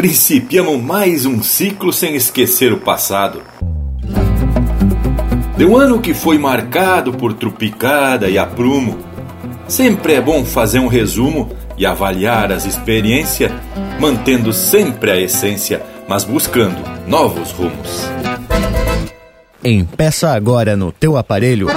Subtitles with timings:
[0.00, 3.42] principiamos mais um ciclo sem esquecer o passado.
[5.58, 8.96] De um ano que foi marcado por trupicada e aprumo,
[9.68, 13.52] sempre é bom fazer um resumo e avaliar as experiências,
[14.00, 18.08] mantendo sempre a essência, mas buscando novos rumos.
[19.62, 21.68] Empeça agora no teu aparelho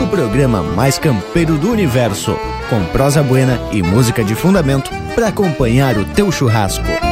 [0.00, 2.36] o programa mais campeiro do universo,
[2.70, 7.11] com prosa buena e música de fundamento para acompanhar o teu churrasco.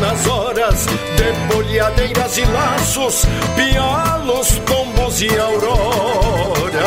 [0.00, 3.24] nas horas de bolhadeiras e laços,
[3.56, 6.78] pialos, tombos e auroras.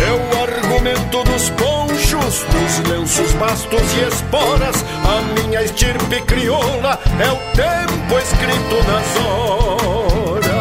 [0.00, 4.84] É o argumento dos ponchos, dos lenços, bastos e esporas.
[5.04, 10.52] A minha estirpe crioula é o tempo escrito nas horas.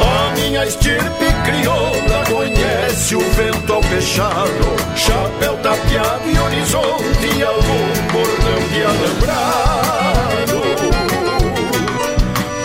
[0.00, 2.21] A minha estirpe crioula
[2.92, 10.60] conhece o vento ao fechado, chapéu tapeado e horizonte algum bordão de alambrado.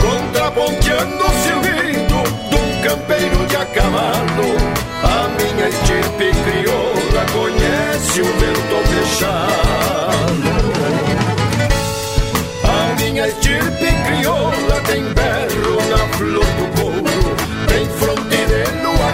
[0.01, 2.17] Contraponteando o silbido
[2.51, 4.57] um campeiro de a cavalo,
[5.03, 10.57] a minha estirpe crioula conhece o vento ao fechado.
[12.63, 17.35] A minha estirpe crioula tem berro na flor do couro,
[17.67, 19.11] tem fronte de lua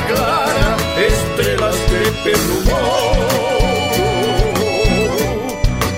[2.24, 2.64] pelo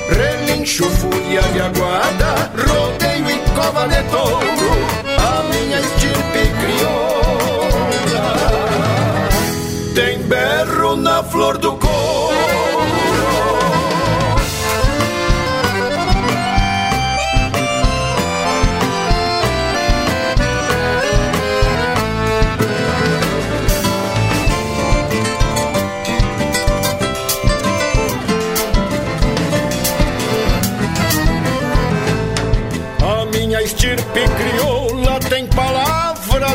[0.10, 4.72] Relincho, fúria de aguada, rodeio e cova de touro,
[5.18, 8.36] a minha estirpe crioula.
[9.94, 11.74] Tem berro na flor do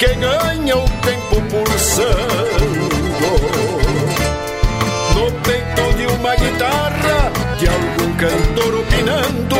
[0.00, 2.88] que ganha o tempo pulsando.
[5.14, 9.56] No peito de uma guitarra, de algum cantor opinando,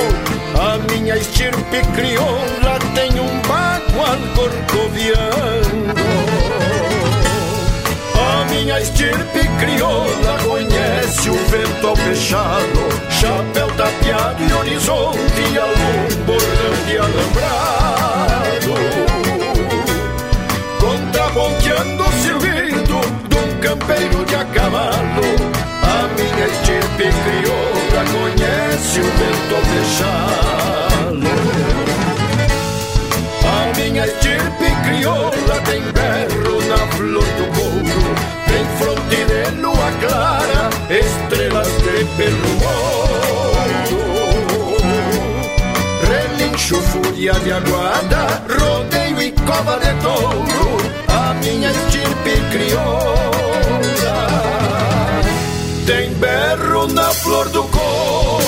[0.58, 6.00] a minha estirpe crioula tem um bagual corcoviando.
[8.14, 16.86] A minha estirpe crioula conhece o vento ao fechado, chapéu tapeado e horizonte algum bordão
[16.86, 18.49] de alambrado.
[21.70, 22.08] Contraponteando o
[23.28, 25.22] de um campeiro de a cavalo,
[25.83, 31.30] a minha estirpe crioula conhece o vento fechado.
[33.47, 38.04] A minha estirpe crioula tem berro na flor do couro,
[38.48, 42.50] tem fronte de lua clara, estrelas de pelo.
[46.09, 51.09] Relincho, fúria de aguada, rodeio e cova de touro,
[51.41, 53.31] minha estirpe crioula
[55.87, 58.40] tem berro na flor do couro.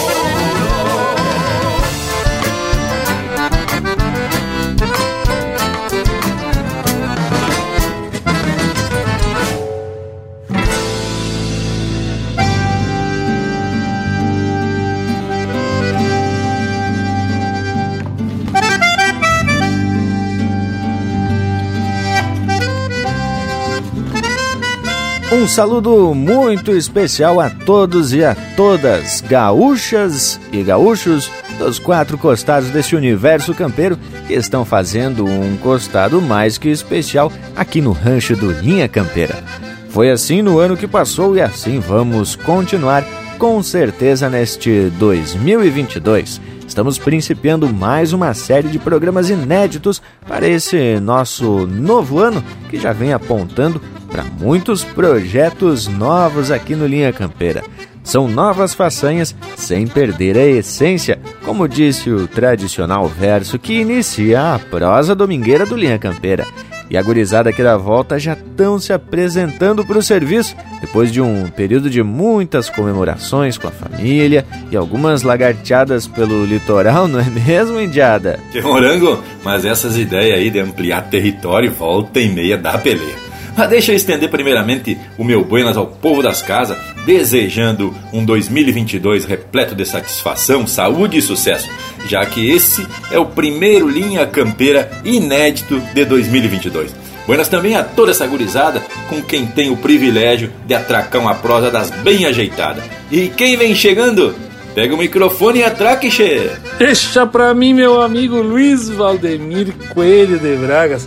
[25.32, 32.68] Um saludo muito especial a todos e a todas, gaúchas e gaúchos dos quatro costados
[32.68, 38.52] desse universo campeiro que estão fazendo um costado mais que especial aqui no rancho do
[38.52, 39.42] Linha Campeira.
[39.88, 43.02] Foi assim no ano que passou e assim vamos continuar
[43.38, 46.42] com certeza neste 2022.
[46.68, 52.92] Estamos principiando mais uma série de programas inéditos para esse nosso novo ano que já
[52.92, 53.80] vem apontando
[54.12, 57.64] para muitos projetos novos aqui no Linha Campeira.
[58.04, 64.58] São novas façanhas sem perder a essência, como disse o tradicional verso que inicia a
[64.58, 66.46] prosa domingueira do Linha Campeira.
[66.90, 71.22] E a gurizada aqui da volta já estão se apresentando para o serviço, depois de
[71.22, 77.24] um período de muitas comemorações com a família e algumas lagarteadas pelo litoral, não é
[77.24, 78.38] mesmo, Indiada?
[78.50, 83.31] Que morango, mas essas ideias aí de ampliar território volta e meia da peleia.
[83.56, 89.24] Mas deixa eu estender primeiramente o meu buenas ao povo das casas, desejando um 2022
[89.24, 91.68] repleto de satisfação, saúde e sucesso,
[92.08, 96.94] já que esse é o primeiro linha campeira inédito de 2022.
[97.26, 101.70] Buenas também a toda essa gurizada com quem tem o privilégio de atracar uma prosa
[101.70, 102.82] das bem ajeitadas.
[103.10, 104.34] E quem vem chegando?
[104.74, 106.50] Pega o microfone e atraque, che!
[106.78, 111.06] Deixa pra mim, meu amigo Luiz Valdemir Coelho de Bragas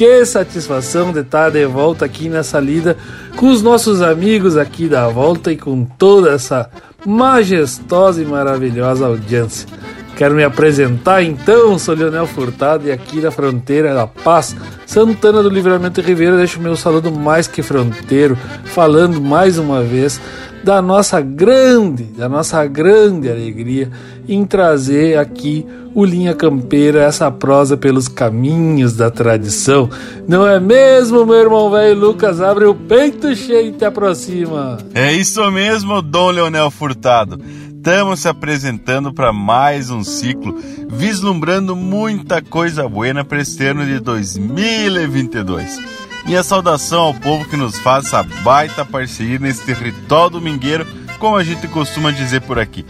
[0.00, 2.96] que satisfação de estar de volta aqui nessa lida
[3.36, 6.70] com os nossos amigos aqui da volta e com toda essa
[7.04, 9.68] majestosa e maravilhosa audiência.
[10.16, 14.56] Quero me apresentar então, sou Leonel Furtado e aqui da fronteira da Paz,
[14.86, 20.18] Santana do Livramento e Ribeira, deixo meu saludo mais que fronteiro, falando mais uma vez
[20.64, 23.90] da nossa grande, da nossa grande alegria
[24.28, 29.88] em trazer aqui o Linha Campeira, essa prosa pelos caminhos da tradição.
[30.26, 32.40] Não é mesmo, meu irmão velho Lucas?
[32.40, 34.78] Abre o peito cheio e te aproxima.
[34.94, 37.40] É isso mesmo, Dom Leonel Furtado.
[37.74, 40.54] Estamos se apresentando para mais um ciclo,
[40.86, 45.78] vislumbrando muita coisa boa para este ano de 2022.
[46.26, 50.86] Minha saudação ao povo que nos faz essa baita parceria nesse território domingueiro,
[51.18, 52.84] como a gente costuma dizer por aqui.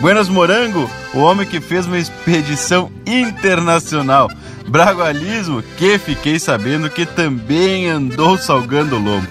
[0.00, 4.28] Buenas Morango, o homem que fez uma expedição internacional.
[4.66, 9.26] Bragualismo, que fiquei sabendo que também andou salgando o lombo.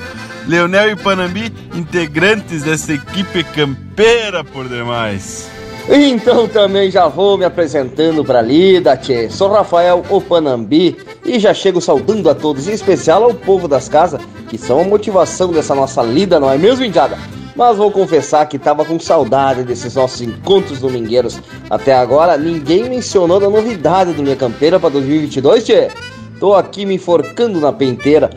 [0.47, 5.49] Leonel e Panambi, integrantes dessa equipe campeira por demais.
[5.89, 9.29] Então também já vou me apresentando para lida, tchê.
[9.29, 10.95] Sou Rafael Opanambi
[11.25, 14.83] e já chego saudando a todos, em especial ao povo das casas, que são a
[14.83, 17.17] motivação dessa nossa lida, não é mesmo, Indiada?
[17.55, 21.39] Mas vou confessar que tava com saudade desses nossos encontros domingueiros.
[21.69, 25.87] Até agora, ninguém mencionou da novidade do Minha Campeira para 2022, tchê.
[26.39, 28.29] Tô aqui me enforcando na penteira.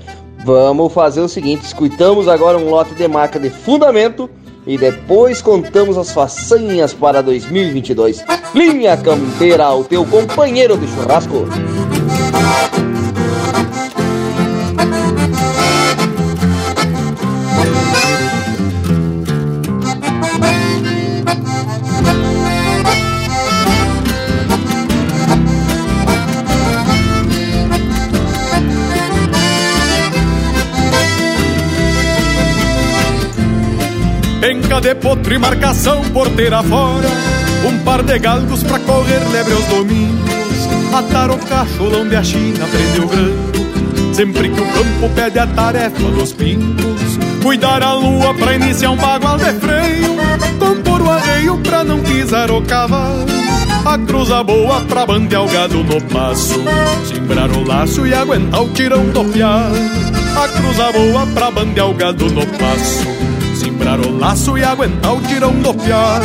[0.45, 4.31] Vamos fazer o seguinte, escutamos agora um lote de marca de fundamento
[4.67, 8.25] e depois contamos as façanhas para 2022.
[8.55, 11.47] Linha Campeira, o teu companheiro de churrasco.
[34.77, 37.09] Penca de potro e marcação porteira fora.
[37.65, 40.69] Um par de galgos pra correr lebre aos domingos.
[40.93, 45.47] Atar o cacholão de a China, prender o granco Sempre que o campo pede a
[45.47, 47.19] tarefa dos pingos.
[47.43, 50.17] Cuidar a lua pra iniciar um bagual de freio.
[50.59, 53.27] Compor o arreio pra não pisar o cavalo.
[53.85, 56.61] A cruza boa pra bandear o gado no passo.
[57.07, 59.77] Simbrar o laço e aguentar o tirão do piado
[60.37, 63.16] A cruza boa pra bandear o gado no passo
[63.77, 66.23] Simbrar o laço e aguentar o tirão do piar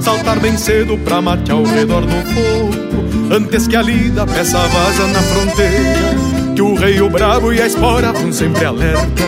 [0.00, 5.06] Saltar bem cedo pra matear ao redor do fogo Antes que a lida peça vaza
[5.06, 6.54] na fronteira.
[6.56, 9.22] Que o rei, o bravo e a espora vão sempre alerta.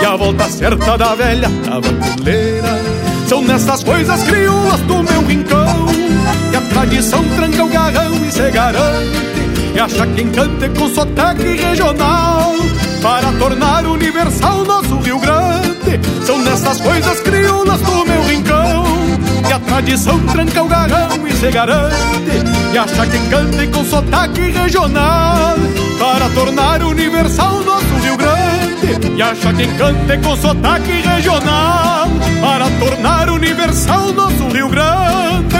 [0.00, 2.80] E a volta certa da velha tabaculeira
[3.28, 5.86] São nessas coisas crioulas do meu rincão
[6.50, 9.10] Que a tradição tranca o garrão e se garante.
[9.74, 12.54] E acha quem cante com sotaque regional
[13.02, 15.69] para tornar universal nosso Rio Grande.
[16.24, 18.84] São nessas coisas crioulas do meu rincão
[19.46, 24.40] que a tradição tranca o garrão e se garante e acha quem cante com sotaque
[24.50, 25.56] regional
[25.98, 29.16] para tornar universal nosso Rio Grande.
[29.16, 32.08] E acha quem cante com sotaque regional
[32.40, 35.59] para tornar universal nosso Rio Grande.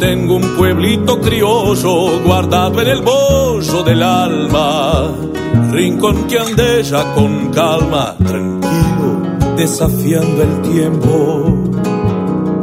[0.00, 5.12] tengo un pueblito criollo guardado en el bollo del alma,
[5.70, 9.20] rincón que andella con calma, tranquilo,
[9.56, 11.54] desafiando el tiempo.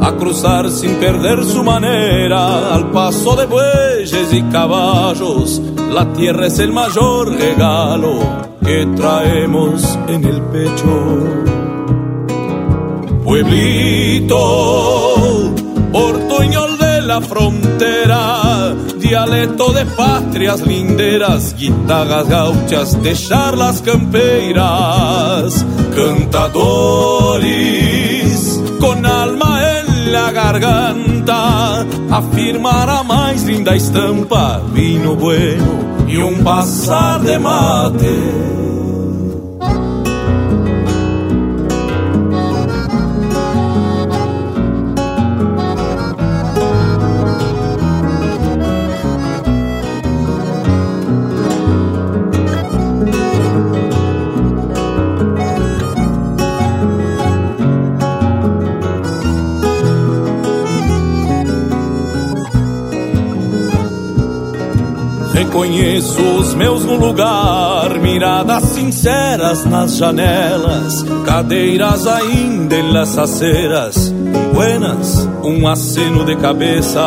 [0.00, 6.58] A cruzar sin perder su manera, al paso de bueyes y caballos, la tierra es
[6.58, 8.18] el mayor regalo
[8.64, 11.18] que traemos en el pecho.
[13.22, 14.38] Pueblito,
[17.20, 27.48] frontera, dialecto de patrias linderas, guitarras gauchas de charlas campeiras, cantadores
[28.80, 37.20] con alma en la garganta, afirmar a más linda estampa, vino bueno y un pasar
[37.22, 38.67] de mate.
[65.58, 72.76] Reconheço os meus no lugar, miradas sinceras nas janelas, cadeiras ainda
[73.20, 74.14] aceras,
[74.54, 77.00] buenas, um aceno de cabeça.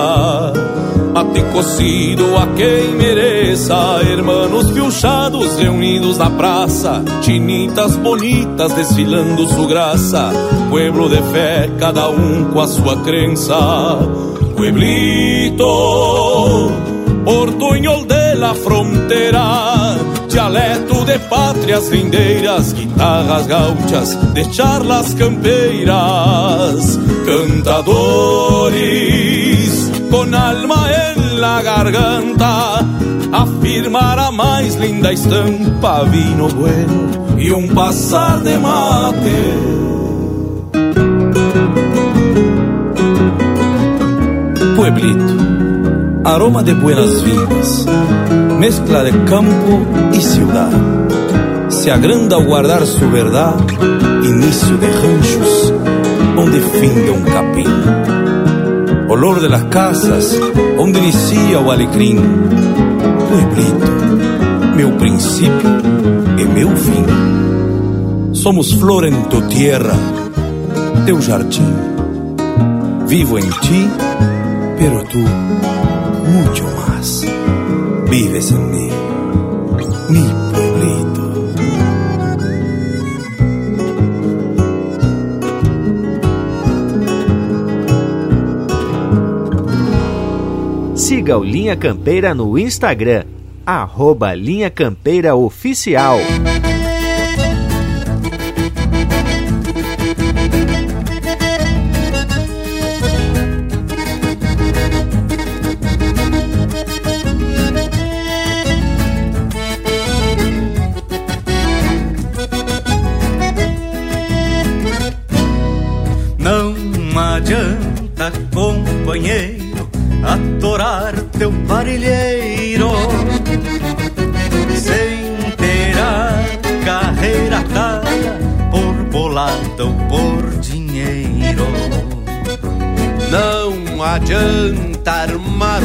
[1.14, 10.30] Mate cocido a quem mereça, hermanos piochados reunidos na praça, chinitas bonitas desfilando su graça,
[10.70, 13.56] pueblo de fé, cada um com a sua crença.
[14.58, 15.64] Pueblito,
[17.26, 19.96] portuñol de la frontera,
[20.30, 28.82] dialeto de pátrias lindeiras, guitarras gauchas de charlas campeiras, cantadores
[30.10, 32.80] con alma en la garganta,
[33.32, 39.32] afirmar a mais linda estampa, vino bueno y un pasar de mate.
[44.76, 45.41] Pueblito
[46.24, 47.86] aroma de buenas vidas,
[48.60, 50.70] mezcla de campo y ciudad.
[51.70, 53.56] Se agranda al guardar su verdad,
[54.24, 55.74] inicio de ranchos,
[56.36, 59.10] donde fin de un capín.
[59.10, 60.40] Olor de las casas,
[60.78, 62.20] donde inicia o alecrim.
[63.30, 63.92] Pueblito,
[64.76, 65.70] meu princípio
[66.38, 67.06] e meu fim.
[68.34, 69.96] Somos flor en tu tierra,
[71.06, 71.92] teu jardim.
[73.08, 73.90] Vivo en ti,
[74.78, 75.20] pero tú
[76.24, 77.26] mucho más.
[78.10, 78.90] Vives en mí,
[80.10, 81.22] mi pueblito.
[90.96, 93.26] Siga o Linha Campeira no Instagram,
[93.66, 96.20] arroba Linha Campeira Oficial.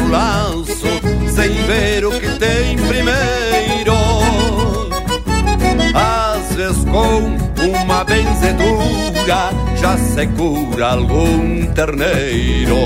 [0.09, 0.87] Laço
[1.29, 3.93] sem ver o que tem primeiro.
[5.93, 12.77] Às vezes com uma benzedura já se cura algum terneiro.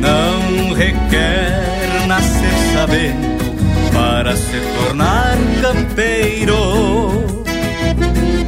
[0.00, 3.38] Não requer nascer sabendo
[3.92, 6.56] para se tornar campeiro,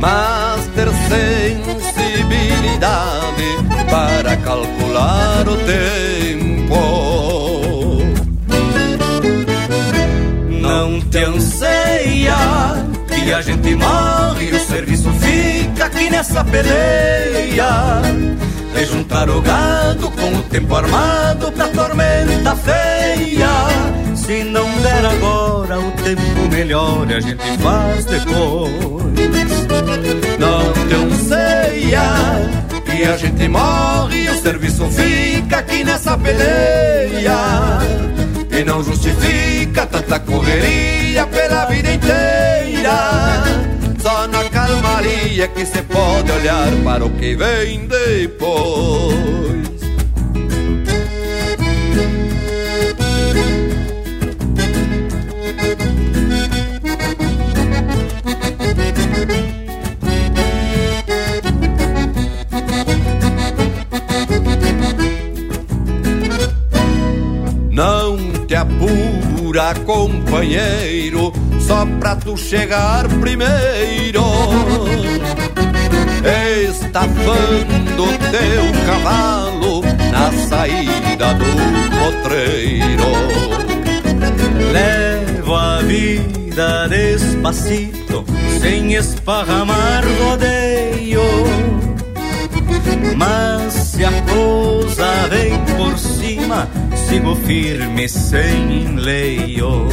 [0.00, 3.48] mas ter sensibilidade
[3.90, 6.49] para calcular o tempo.
[11.10, 12.36] Te anseia
[13.08, 18.00] que a gente morre e o serviço fica aqui nessa peleia.
[18.72, 23.48] De juntar o gado com o tempo armado pra tormenta feia.
[24.14, 28.72] Se não der agora o tempo melhor, a gente faz depois.
[30.38, 32.02] Não te anseia
[32.84, 38.09] que a gente morre e o serviço fica aqui nessa peleia.
[38.60, 43.42] E não justifica tanta correria pela vida inteira.
[44.02, 49.70] Só na calmaria que se pode olhar para o que vem depois.
[67.70, 74.24] Não te apura, companheiro, só pra tu chegar primeiro.
[76.68, 81.46] Estafando teu cavalo na saída do
[81.96, 83.04] potreiro.
[84.72, 88.24] Levo a vida despacito,
[88.60, 91.22] sem esparramar rodeio.
[93.16, 96.68] Mas se a coisa vem por cima,
[97.10, 99.88] sigo firme sem enleio.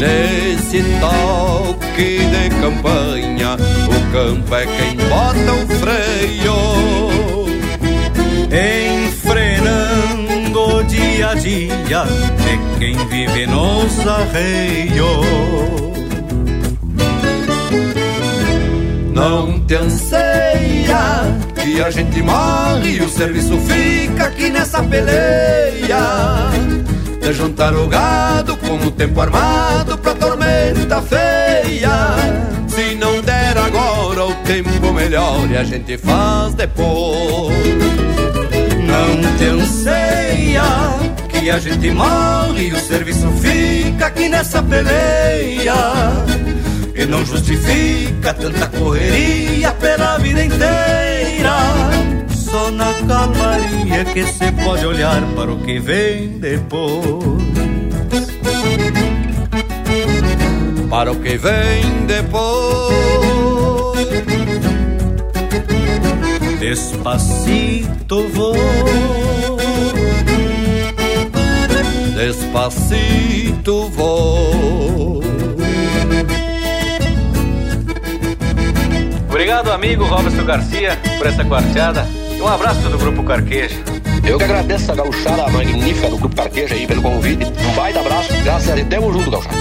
[0.00, 6.56] Nesse toque de campanha, o campo é quem bota o freio.
[9.06, 12.04] Enfrenando o dia a dia
[12.42, 15.26] de quem vive nos arreios.
[19.14, 25.98] Não te anseia que a gente morre e o serviço fica aqui nessa peleia.
[27.20, 31.90] De juntar o gado com o tempo armado pra tormenta feia.
[32.68, 37.52] Se não der agora o tempo melhor e a gente faz depois.
[38.86, 40.62] Não te anseia
[41.28, 45.74] que a gente morre e o serviço fica aqui nessa peleia.
[46.96, 51.52] E não justifica tanta correria pela vida inteira.
[52.34, 57.04] Só na calmaria que se pode olhar para o que vem depois.
[60.88, 62.96] Para o que vem depois.
[66.58, 68.56] Despacito vou.
[72.16, 75.35] Despacito vou.
[79.46, 82.04] Obrigado, amigo Roberto Garcia, por essa quarteada.
[82.40, 83.76] Um abraço do Grupo Carqueja.
[84.26, 87.44] Eu que agradeço a gauchada magnífica do Grupo Carqueja aí pelo convite.
[87.44, 88.32] Um baita abraço.
[88.42, 89.56] Graças a Deus, tamo junto, gauchada.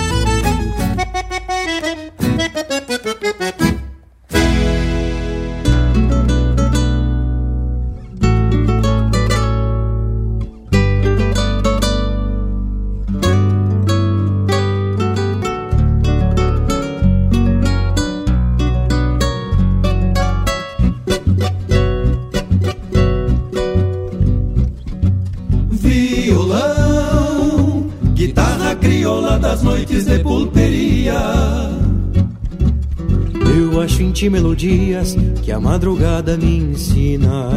[34.16, 37.50] Ti melodias que a madrugada me ensina.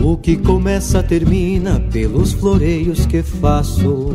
[0.00, 4.14] O que começa termina pelos floreios que faço.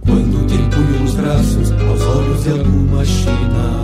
[0.00, 3.80] Quando te empunho nos braços aos olhos de alguma China.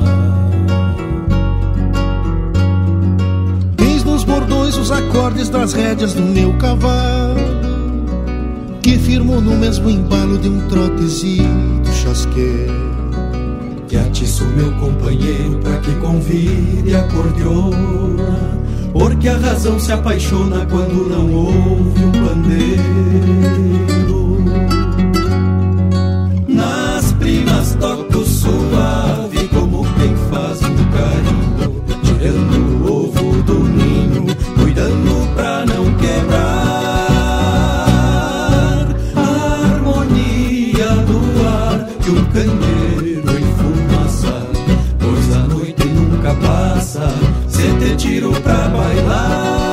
[3.80, 7.40] Eis nos bordões os acordes das rédeas do meu cavalo
[8.80, 12.85] Que firmou no mesmo embalo de um trotezito chasqueiro
[13.88, 18.58] Que atiço meu companheiro pra que convide a cordiona.
[18.92, 23.46] Porque a razão se apaixona quando não ouve um pandeiro
[42.56, 44.46] candeeiro enfumaça
[44.98, 47.08] Pois a noite nunca passa.
[47.48, 49.65] Se te tiro pra bailar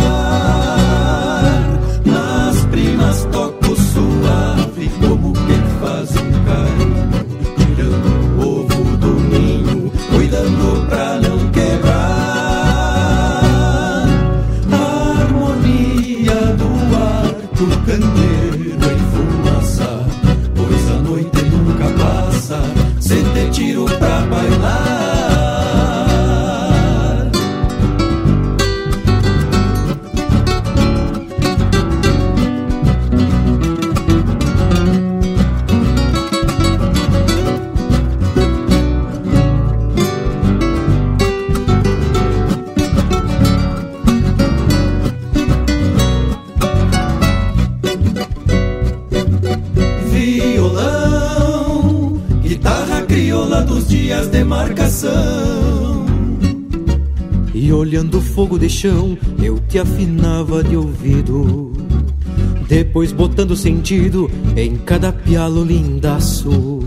[62.93, 66.79] Depois botando sentido em cada pialo lindaço.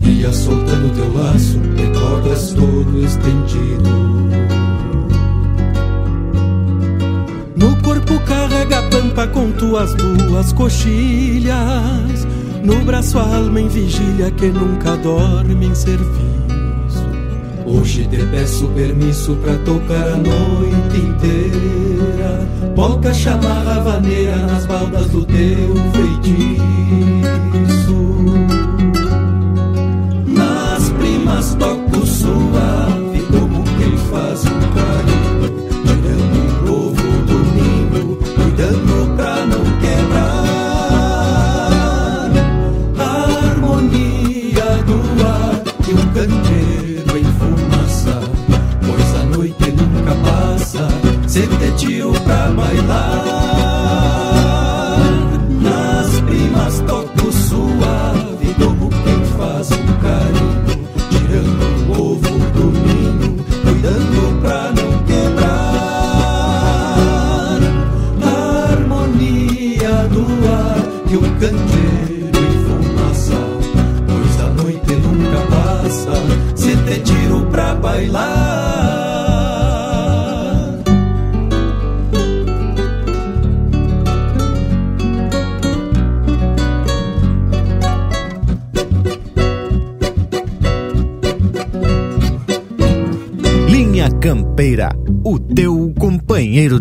[0.00, 3.90] Ia soltando teu laço de todo estendido.
[7.54, 12.26] No corpo carrega a pampa com tuas duas coxilhas.
[12.64, 16.29] No braço a alma em vigília que nunca dorme em serviço.
[17.72, 22.48] Hoje te peço permisso pra tocar a noite inteira.
[22.74, 26.60] Polca chamarra vaneira nas baldas do teu feitiço.
[30.26, 34.59] Nas primas toco suave como quem faz um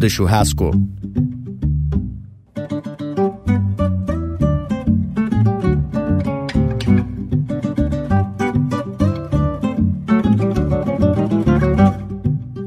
[0.10, 0.72] churrasco.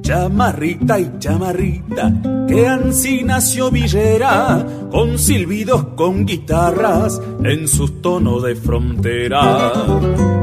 [0.02, 2.12] Chamarrita y chamarrita,
[2.52, 9.72] que ansí nació Villera, con silbidos, con guitarras, en sus tonos de frontera.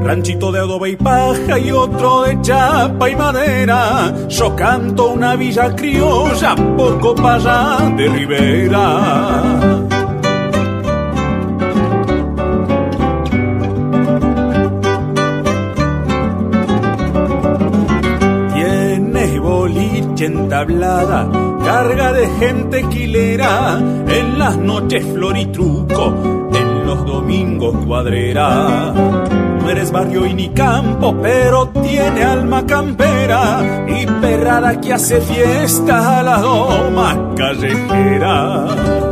[0.03, 5.75] Ranchito de adobe y paja y otro de chapa y madera, yo canto una villa
[5.75, 7.35] criolla, poco para
[7.77, 9.98] allá de Rivera.
[20.19, 21.29] Boliche entablada,
[21.63, 26.13] carga de gente quilera, en las noches floritruco,
[26.53, 28.93] en los domingos cuadrera.
[29.61, 36.19] No eres barrio y ni campo, pero tiene alma campera y perrada que hace fiesta
[36.19, 39.08] a la doma callejera.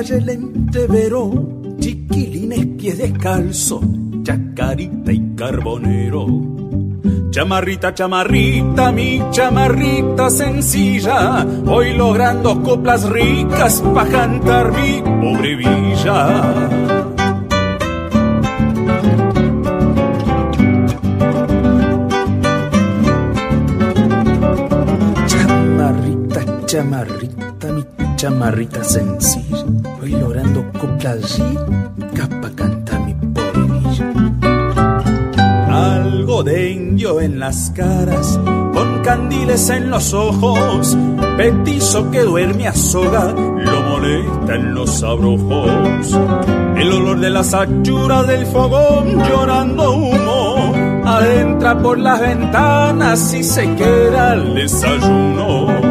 [0.00, 1.30] Calle Lentevero,
[1.78, 3.82] chiquilines pies descalzo,
[4.22, 6.26] chacarita y carbonero.
[7.30, 16.80] Chamarrita, chamarrita, mi chamarrita sencilla, voy logrando coplas ricas pa' cantar mi pobre villa.
[26.70, 27.84] chamarrita, mi
[28.16, 29.79] chamarrita sencilla.
[30.80, 31.38] Coplas
[32.14, 33.60] capa canta mi pobre
[35.68, 38.40] Algo de indio en las caras,
[38.72, 40.96] con candiles en los ojos.
[41.36, 46.18] Petizo que duerme a soga, lo molesta en los abrojos.
[46.76, 50.72] El olor de las achuras del fogón llorando humo.
[51.04, 55.89] Adentra por las ventanas y se queda el desayuno.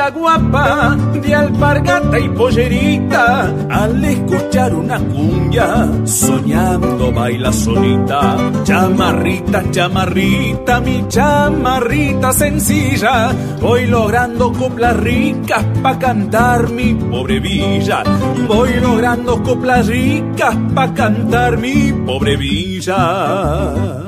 [0.00, 8.36] Guapa de alpargata y pollerita al escuchar una cumbia soñando baila solita.
[8.64, 18.02] Chamarrita chamarrita mi chamarrita sencilla voy logrando coplas ricas pa cantar mi pobre villa.
[18.48, 24.01] Voy logrando coplas ricas pa cantar mi pobre villa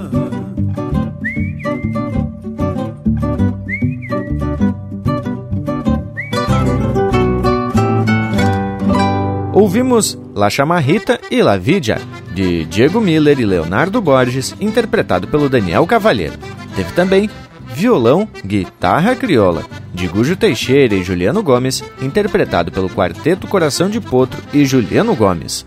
[9.65, 11.99] Ouvimos La Chamarrita e La Vidia,
[12.35, 16.35] de Diego Miller e Leonardo Borges, interpretado pelo Daniel Cavalheiro.
[16.77, 17.31] Teve também
[17.75, 24.39] Violão, Guitarra Crioula, de Gujo Teixeira e Juliano Gomes, interpretado pelo Quarteto Coração de Potro
[24.53, 25.67] e Juliano Gomes.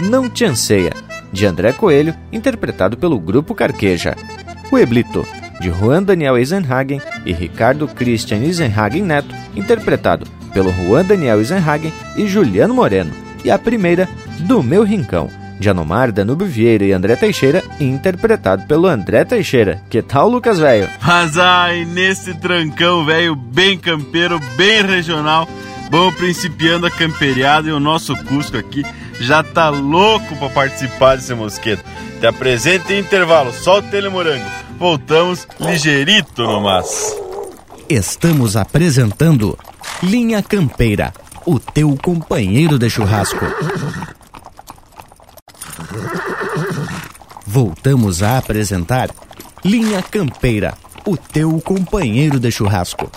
[0.00, 0.92] Não Te Anseia,
[1.32, 4.16] de André Coelho, interpretado pelo Grupo Carqueja.
[4.72, 5.24] O Eblito,
[5.60, 12.26] de Juan Daniel Eisenhagen e Ricardo Christian Eisenhagen Neto, interpretado pelo Juan Daniel Eisenhagen e
[12.26, 14.08] Juliano Moreno e a primeira,
[14.40, 15.30] Do Meu Rincão,
[15.60, 19.80] de Anomar, Danúbio Vieira e André Teixeira, interpretado pelo André Teixeira.
[19.88, 20.90] Que tal, Lucas Velho?
[21.00, 25.48] Mas ai, nesse trancão, velho, bem campeiro, bem regional,
[25.88, 28.82] vamos principiando a camperiada e o nosso Cusco aqui
[29.20, 31.84] já tá louco para participar desse mosqueto.
[32.18, 34.44] Te apresenta em intervalo, só o telemorango.
[34.76, 37.16] Voltamos ligeirito no mas.
[37.88, 39.56] Estamos apresentando
[40.02, 41.12] Linha Campeira
[41.46, 43.46] o teu companheiro de churrasco.
[47.46, 49.10] Voltamos a apresentar
[49.64, 50.74] Linha Campeira,
[51.06, 53.08] o teu companheiro de churrasco.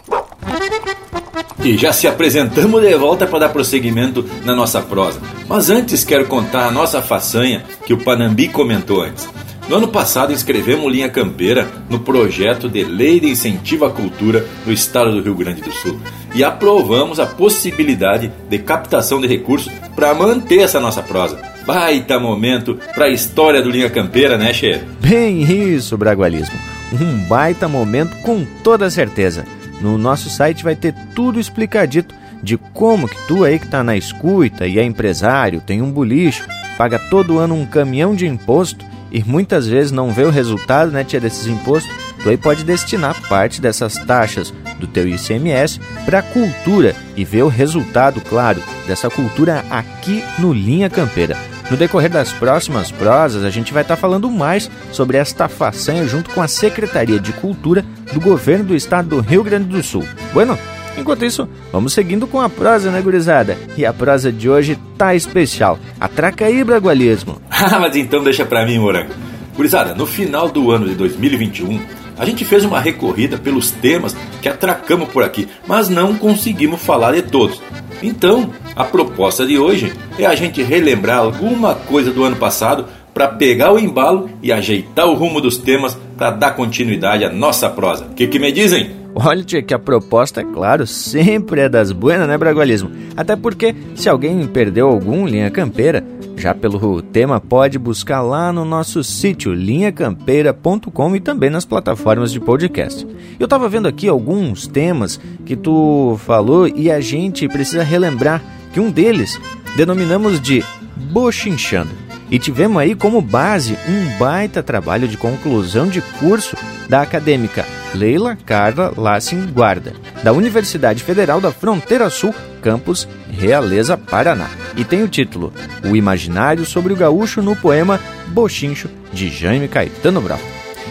[1.63, 5.19] E já se apresentamos de volta para dar prosseguimento na nossa prosa.
[5.47, 9.27] Mas antes quero contar a nossa façanha que o Panambi comentou antes.
[9.67, 14.71] No ano passado inscrevemos Linha Campeira no projeto de Lei de Incentivo à Cultura no
[14.71, 15.99] estado do Rio Grande do Sul
[16.33, 21.39] e aprovamos a possibilidade de captação de recursos para manter essa nossa prosa.
[21.65, 24.81] Baita momento para a história do Linha Campeira, né, Che?
[24.99, 26.55] Bem isso, Bragualismo.
[26.99, 29.45] Um baita momento com toda certeza.
[29.79, 33.95] No nosso site vai ter tudo explicadito de como que tu aí que tá na
[33.95, 39.23] escuta e é empresário, tem um bulicho, paga todo ano um caminhão de imposto e
[39.23, 43.62] muitas vezes não vê o resultado, né, tia, desses impostos, tu aí pode destinar parte
[43.62, 49.63] dessas taxas do teu ICMS para a cultura e ver o resultado, claro, dessa cultura
[49.69, 51.38] aqui no Linha Campeira.
[51.69, 56.08] No decorrer das próximas prosas, a gente vai estar tá falando mais sobre esta façanha
[56.08, 60.03] junto com a Secretaria de Cultura do Governo do Estado do Rio Grande do Sul.
[60.34, 60.58] Bueno,
[60.97, 63.58] Enquanto isso, vamos seguindo com a prosa, né, gurizada?
[63.77, 65.79] E a prosa de hoje tá especial.
[65.97, 67.41] Atraca aí, Bragualismo.
[67.62, 69.12] Ah, mas então deixa pra mim, Morango.
[69.53, 71.77] Gurizada, no final do ano de 2021,
[72.19, 77.13] a gente fez uma recorrida pelos temas que atracamos por aqui, mas não conseguimos falar
[77.13, 77.62] de todos.
[78.03, 83.27] Então, a proposta de hoje é a gente relembrar alguma coisa do ano passado para
[83.27, 88.05] pegar o embalo e ajeitar o rumo dos temas para dar continuidade à nossa prosa.
[88.05, 88.91] O que, que me dizem?
[89.15, 92.91] Olha, tia, que a proposta, é claro, sempre é das buenas, né, Bragualismo?
[93.17, 96.03] Até porque, se alguém perdeu algum linha campeira,
[96.39, 102.39] já pelo tema pode buscar lá no nosso sítio linhacampeira.com e também nas plataformas de
[102.39, 103.06] podcast.
[103.38, 108.41] Eu tava vendo aqui alguns temas que tu falou e a gente precisa relembrar
[108.73, 109.39] que um deles
[109.75, 110.63] denominamos de
[111.12, 112.08] bochinchando.
[112.31, 116.55] E tivemos aí como base um baita trabalho de conclusão de curso
[116.87, 124.47] da acadêmica Leila Carla Lassin Guarda, da Universidade Federal da Fronteira Sul, campus Realeza, Paraná.
[124.75, 125.51] E tem o título
[125.83, 130.39] O Imaginário sobre o Gaúcho no poema Bochincho, de Jaime Caetano Brau.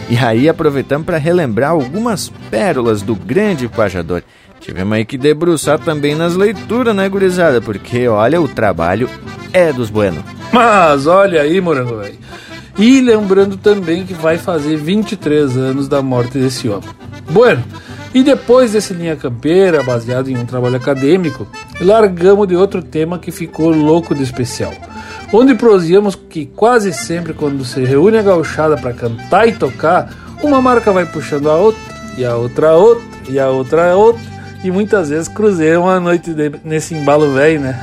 [0.09, 4.23] E aí aproveitamos para relembrar algumas pérolas do grande pajador.
[4.59, 7.61] Tivemos aí que debruçar também nas leituras, né, gurizada?
[7.61, 9.09] Porque, olha, o trabalho
[9.53, 10.23] é dos buenos.
[10.51, 12.17] Mas olha aí, Morango velho.
[12.77, 16.89] E lembrando também que vai fazer 23 anos da morte desse homem.
[17.29, 17.63] Bueno,
[18.13, 21.47] e depois desse Linha Campeira, baseado em um trabalho acadêmico,
[21.79, 24.73] largamos de outro tema que ficou louco de especial.
[25.31, 30.61] Onde prosseguimos que quase sempre quando se reúne a gauchada para cantar e tocar, uma
[30.61, 31.81] marca vai puxando a outra,
[32.17, 35.99] e a outra a outra, e a outra a outra, e muitas vezes cruzei uma
[35.99, 37.79] noite de, nesse embalo velho, né?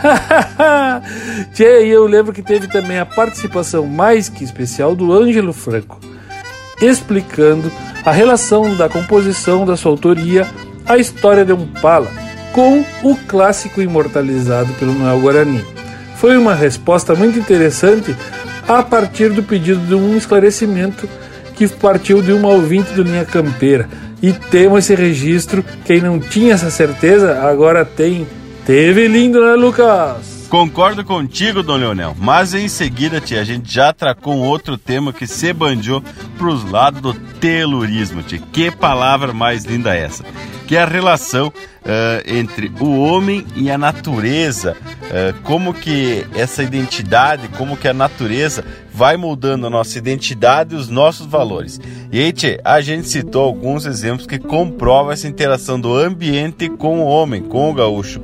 [1.52, 5.98] Tchê, e eu lembro que teve também a participação mais que especial do Ângelo Franco,
[6.80, 7.70] explicando
[8.04, 10.46] a relação da composição da sua autoria
[10.86, 12.08] à história de um pala
[12.52, 15.64] com o clássico imortalizado pelo Noel Guarani.
[16.16, 18.14] Foi uma resposta muito interessante
[18.66, 21.08] a partir do pedido de um esclarecimento
[21.54, 23.88] que partiu de uma ouvinte do Linha Campeira
[24.26, 25.64] e temos esse registro.
[25.84, 28.26] Quem não tinha essa certeza, agora tem.
[28.66, 30.35] Teve lindo, né, Lucas?
[30.56, 35.12] Concordo contigo, Dom Leonel, mas em seguida, tia, a gente já tracou um outro tema
[35.12, 36.02] que se bandiou
[36.38, 38.38] pros lados do telurismo, tia.
[38.38, 40.24] Que palavra mais linda é essa?
[40.66, 41.52] Que é a relação uh,
[42.24, 48.64] entre o homem e a natureza, uh, como que essa identidade, como que a natureza
[48.90, 51.78] vai moldando a nossa identidade e os nossos valores.
[52.10, 57.00] E aí, tia, a gente citou alguns exemplos que comprovam essa interação do ambiente com
[57.00, 58.22] o homem, com o gaúcho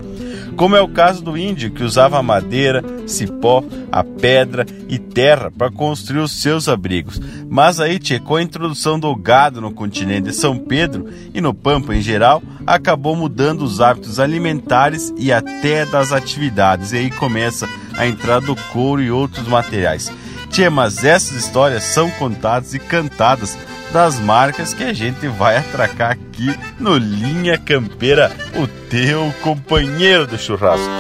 [0.56, 5.70] como é o caso do índio que usava madeira, cipó, a pedra e terra para
[5.70, 7.20] construir os seus abrigos.
[7.48, 11.52] Mas aí, tchê, com a introdução do gado no continente de São Pedro e no
[11.52, 16.92] Pampa em geral, acabou mudando os hábitos alimentares e até das atividades.
[16.92, 20.10] E aí começa a entrada do couro e outros materiais.
[20.52, 23.56] Tchê, mas essas histórias são contadas e cantadas
[23.90, 30.36] das marcas que a gente vai atracar aqui no Linha Campeira, o teu companheiro do
[30.36, 30.92] churrasco.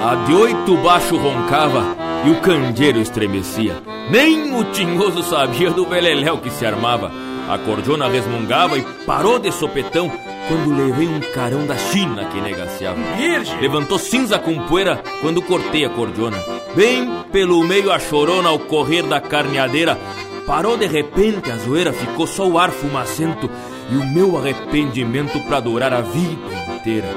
[0.00, 1.82] A de oito baixo roncava
[2.24, 3.74] e o candeeiro estremecia.
[4.08, 7.10] Nem o tinhoso sabia do beleléu que se armava.
[7.48, 10.08] A cordiona resmungava e parou de sopetão
[10.48, 12.98] quando levei um carão da China que negaciava.
[13.16, 13.60] Virgem!
[13.60, 16.36] Levantou cinza com poeira quando cortei a cordiona.
[16.74, 19.98] Bem pelo meio a chorona ao correr da carneadeira
[20.46, 23.48] Parou de repente, a zoeira ficou só o ar fumacento
[23.90, 27.08] e o meu arrependimento para durar a vida inteira.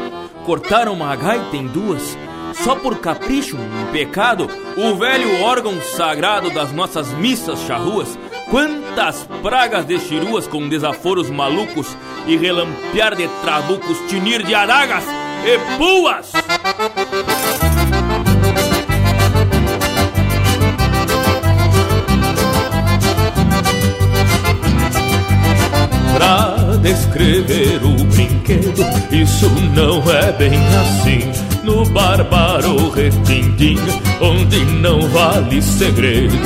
[0.45, 2.17] Cortaram uma gaita em duas,
[2.63, 8.17] só por capricho, um pecado, o velho órgão sagrado das nossas missas charruas.
[8.49, 11.87] Quantas pragas de chiruas com desaforos malucos
[12.27, 15.03] e relampear de trabucos, tinir de adagas
[15.43, 16.31] e puas!
[26.13, 31.54] Pra descrever o brinquedo, isso não é bem assim.
[31.65, 33.81] No bárbaro retintinho,
[34.21, 36.37] onde não vale segredo.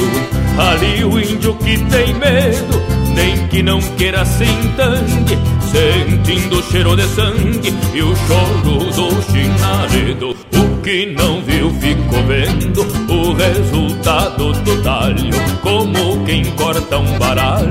[0.57, 2.81] Ali o índio que tem medo,
[3.13, 5.37] nem que não queira sem tangue,
[5.73, 10.29] sentindo o cheiro de sangue e o choro do chinaredo.
[10.29, 17.67] O que não viu ficou vendo o resultado do talho, como quem corta um baralho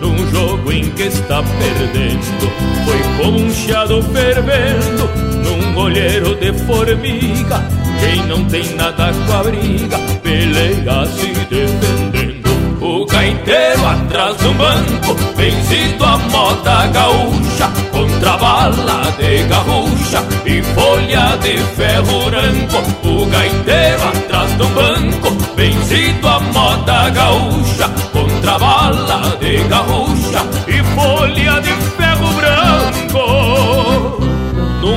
[0.00, 2.52] num jogo em que está perdendo.
[2.84, 7.62] Foi como um chiado fervendo num olheiro de formiga.
[8.00, 12.52] Quem não tem nada com a briga, peleia se defendendo.
[12.80, 21.38] O gaiteiro atrás do banco, vencido a moda gaúcha, contra bala de garrucha e folha
[21.42, 23.08] de ferro branco.
[23.08, 31.60] O gaiteiro atrás do banco, vencido a moda gaúcha, contra bala de garrucha e folha
[31.60, 33.51] de ferro branco.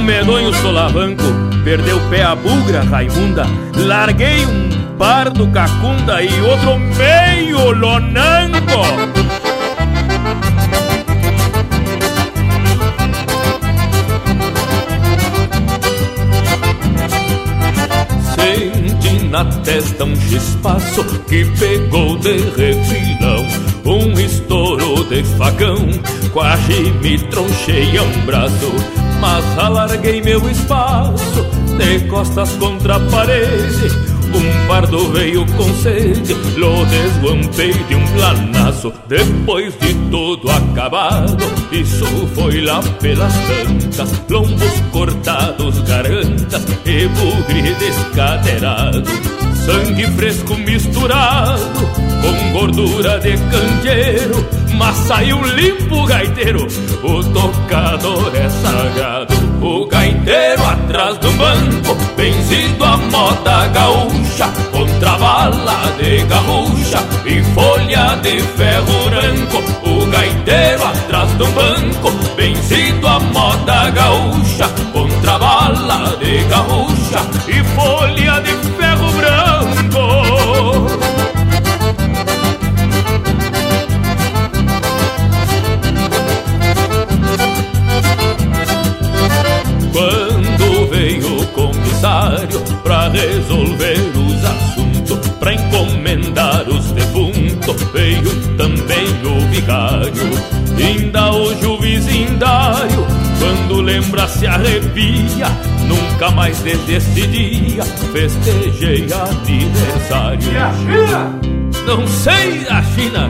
[0.06, 1.24] Medonho solavanco,
[1.64, 3.44] perdeu pé a bugra Raimunda,
[3.76, 8.86] larguei um pardo cacunda e outro meio lonango.
[18.36, 23.44] Senti na testa um chispaço que pegou de refilão.
[23.84, 25.78] Um estouro de facão,
[26.32, 29.05] quase me tronchei a um braço.
[29.26, 31.44] Mas alarguei meu espaço,
[31.80, 33.90] de costas contra a parede.
[34.32, 38.94] Um pardo veio com sede, lo desguampei de um planaço.
[39.08, 42.06] Depois de tudo acabado, isso
[42.36, 44.12] foi lá pelas tantas.
[44.30, 49.45] Lombos cortados, gargantas e bugre descadeirado.
[49.66, 51.86] Sangue fresco misturado
[52.22, 54.48] com gordura de candeeiro,
[54.78, 56.68] mas saiu limpo gaiteiro,
[57.04, 59.34] o tocador é sagrado.
[59.62, 68.16] O gaiteiro atrás do banco, benzido a moda gaúcha, contra bala de garrucha e folha
[68.22, 69.64] de ferro branco.
[69.90, 78.42] O gaiteiro atrás do banco, benzido a moda gaúcha, contra bala de garrucha e folha
[78.42, 78.95] de ferro
[99.38, 100.56] o vigário.
[100.78, 103.06] Ainda hoje o vizindário,
[103.40, 105.48] quando lembra se arrepia,
[105.88, 110.52] nunca mais desde esse dia festejei aniversário.
[110.52, 111.40] E a China?
[111.86, 113.30] Não sei a China,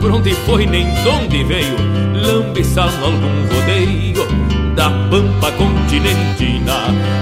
[0.00, 1.76] por onde foi nem de onde veio,
[2.14, 4.26] lambiçando algum rodeio
[4.74, 6.74] da pampa continentina,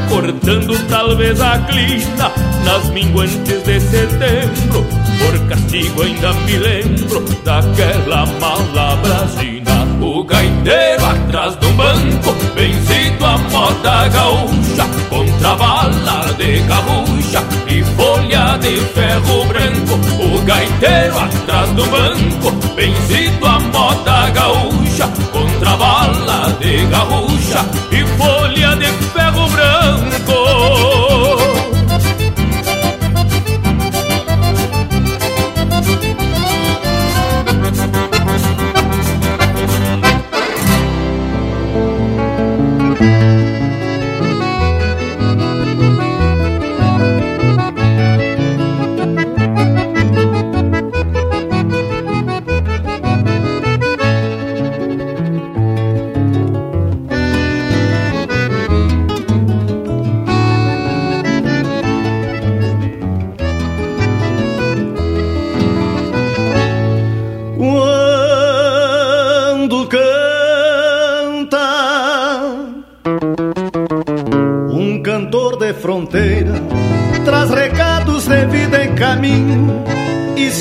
[0.09, 2.33] cortando talvez a clina
[2.65, 5.08] nas minguantes de setembro.
[5.19, 9.87] Por castigo ainda me lembro daquela mala brasina.
[10.01, 18.59] O gaiteiro atrás do banco, vencido a moda gaúcha, contra bala de garrucha e folha
[18.59, 19.99] de ferro branco.
[20.23, 28.77] O gaiteiro atrás do banco, vencido a moda gaúcha, contra bala de garrucha e folha
[28.77, 30.98] de ferro branco.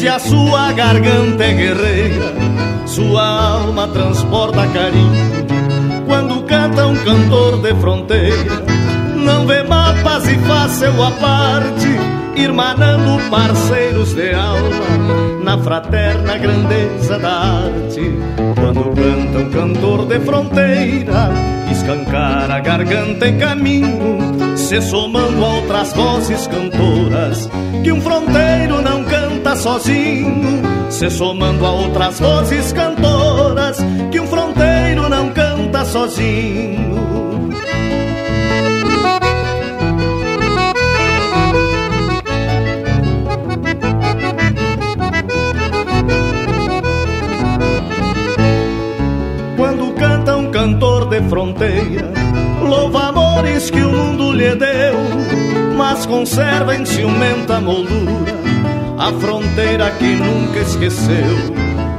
[0.07, 2.33] A sua garganta é guerreira,
[2.85, 5.47] sua alma transporta carinho.
[6.05, 8.63] Quando canta um cantor de fronteira,
[9.15, 11.87] não vê mapas e faz seu a parte,
[12.35, 18.11] irmanando parceiros de alma na fraterna grandeza da arte.
[18.55, 21.31] Quando canta um cantor de fronteira,
[21.71, 27.49] escancar a garganta em caminho, se somando a outras vozes cantoras,
[27.83, 28.96] que um fronteiro não
[29.57, 33.77] sozinho, se somando a outras vozes cantoras,
[34.11, 36.97] que um fronteiro não canta sozinho.
[49.55, 52.13] Quando canta um cantor de fronteira,
[52.61, 54.95] louva amores que o mundo lhe deu,
[55.75, 58.47] mas conserva em ciumenta moldura
[58.97, 61.55] a fronteira que nunca esqueceu.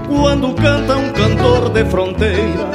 [0.08, 2.70] Quando canta um cantor de fronteira,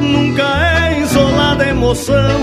[0.00, 2.40] nunca é isolada emoção,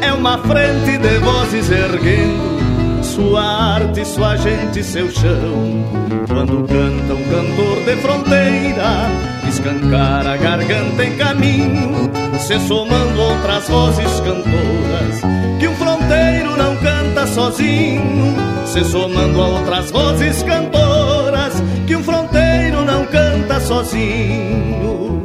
[0.00, 2.60] é uma frente de vozes erguendo
[3.02, 5.84] sua arte, sua gente, seu chão.
[6.28, 9.10] Quando canta um cantor de fronteira,
[9.48, 15.20] escancar a garganta em caminho, se somando outras vozes cantoras,
[15.58, 16.76] que um fronteiro não
[17.20, 21.52] canta sozinho, se somando a outras vozes cantoras,
[21.86, 25.22] que um fronteiro não canta sozinho.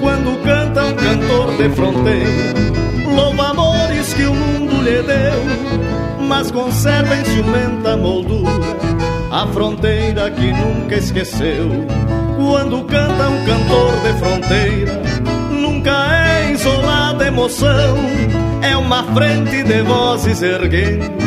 [0.00, 7.14] Quando canta um cantor de fronteira, louva amores que o mundo lhe deu, mas conserva
[7.14, 8.80] em ciumenta moldura
[9.30, 11.86] a fronteira que nunca esqueceu.
[12.36, 15.02] Quando canta um cantor de fronteira,
[15.50, 17.96] nunca é isolada emoção,
[18.62, 21.20] é uma frente de vozes erguendo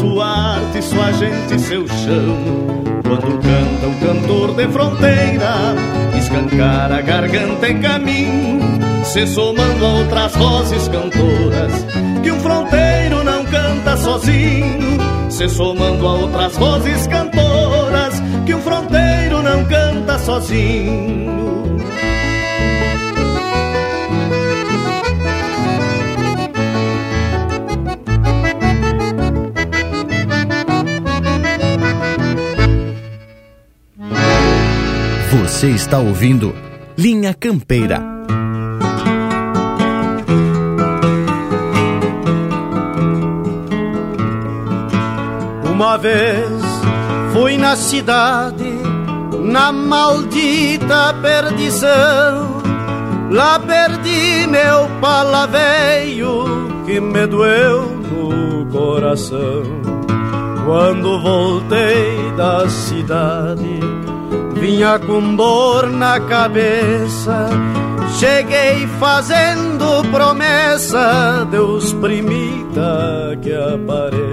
[0.00, 2.38] sua arte, sua gente, seu chão.
[3.02, 5.74] Quando canta um cantor de fronteira,
[6.18, 8.60] escancar a garganta em caminho,
[9.04, 11.86] se somando a outras vozes cantoras,
[12.22, 13.39] que um fronteiro não
[14.00, 14.98] sozinho,
[15.30, 18.14] se somando a outras vozes cantoras,
[18.46, 21.30] que um fronteiro não canta sozinho.
[35.30, 36.54] Você está ouvindo
[36.96, 38.19] Linha Campeira.
[46.00, 46.62] Vez
[47.32, 48.72] fui na cidade,
[49.38, 52.60] na maldita perdição.
[53.30, 56.44] Lá perdi meu palaveio
[56.84, 59.62] que me doeu no coração.
[60.64, 63.80] Quando voltei da cidade,
[64.54, 67.48] vinha com dor na cabeça.
[68.18, 74.29] Cheguei fazendo promessa, Deus primita que apareça.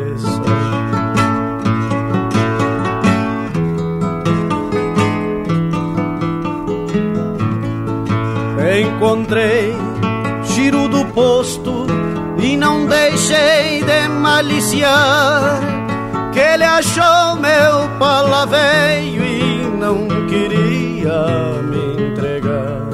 [8.80, 9.74] Encontrei
[10.44, 11.88] giro do posto
[12.38, 15.60] e não deixei de maliciar.
[16.32, 22.88] Que ele achou meu palaveio e não queria me entregar.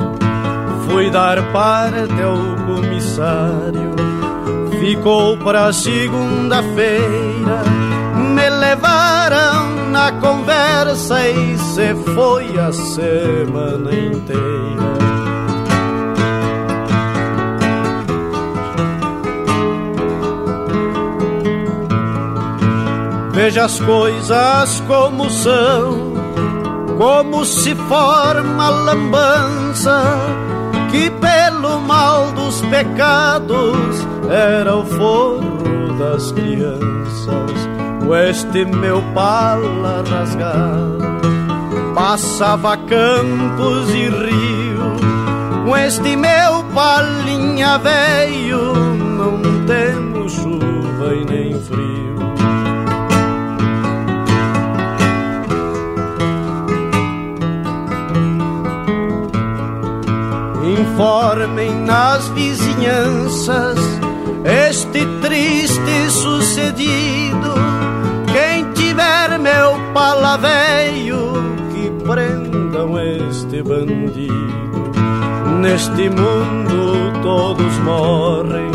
[0.88, 3.94] Fui dar parte ao comissário,
[4.80, 7.62] ficou pra segunda-feira.
[8.34, 15.03] Me levaram na conversa e se foi a semana inteira.
[23.44, 26.14] Veja as coisas como são,
[26.98, 30.02] como se forma a lambança,
[30.90, 37.52] que pelo mal dos pecados era o forro das crianças.
[38.30, 41.00] Este meu pala rasgado
[41.94, 48.74] passava campos e rio, com este meu palinha veio
[49.18, 51.43] não temos chuva e nem
[60.94, 63.80] informem nas vizinhanças
[64.46, 67.54] este triste sucedido.
[68.32, 71.34] Quem tiver meu palaveio,
[71.72, 74.94] que prendam este bandido.
[75.62, 78.72] Neste mundo todos morrem,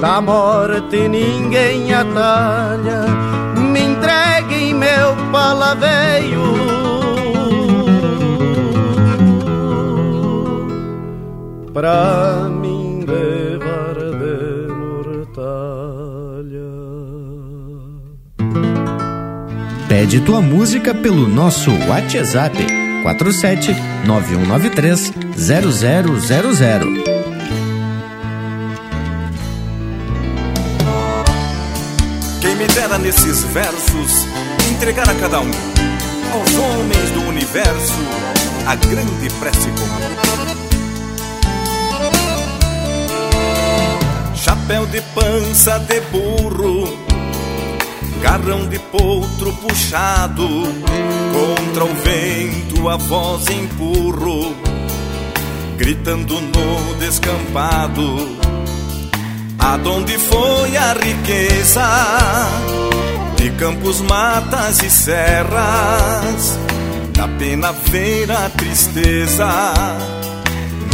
[0.00, 3.04] da morte ninguém atalha.
[3.56, 6.71] Me entreguem meu palaveio
[11.72, 15.32] pra mim levar de mortalha.
[19.88, 22.56] Pede tua música pelo nosso WhatsApp
[23.02, 23.74] 47
[24.06, 27.04] 9193 0000.
[32.40, 34.26] Quem me dera nesses versos
[34.70, 35.50] entregar a cada um,
[36.32, 38.00] aos homens do universo,
[38.66, 39.91] a grande prece comum.
[44.62, 46.96] Chapéu de pança de burro,
[48.22, 50.46] garrão de potro puxado,
[51.32, 54.54] contra o vento a voz empurro,
[55.76, 58.38] gritando no descampado.
[59.58, 61.88] Aonde foi a riqueza
[63.36, 66.56] de campos, matas e serras?
[67.14, 69.48] Da pena ver a tristeza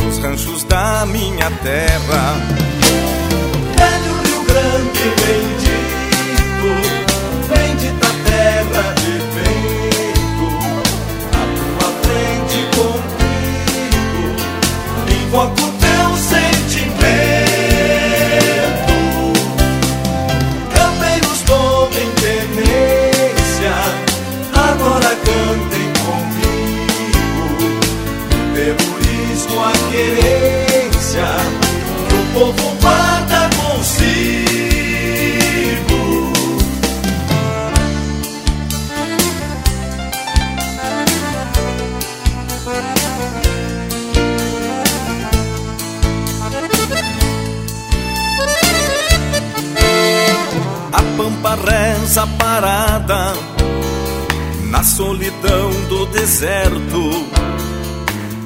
[0.01, 2.78] nos ranchos da minha terra.
[4.99, 5.58] Grande bendito,
[51.69, 53.35] reza parada
[54.71, 57.29] na solidão do deserto.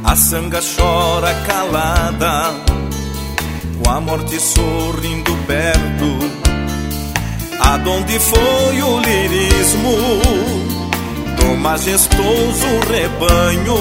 [0.04, 2.52] A sanga chora calada,
[3.82, 6.42] com a morte sorrindo perto.
[7.60, 9.96] Aonde foi o lirismo
[11.36, 13.76] do majestoso rebanho?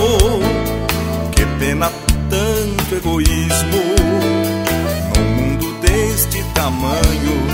[1.31, 1.91] Que pena
[2.29, 3.81] tanto egoísmo
[5.15, 7.50] no mundo deste tamanho.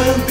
[0.00, 0.29] Velho Rio Grande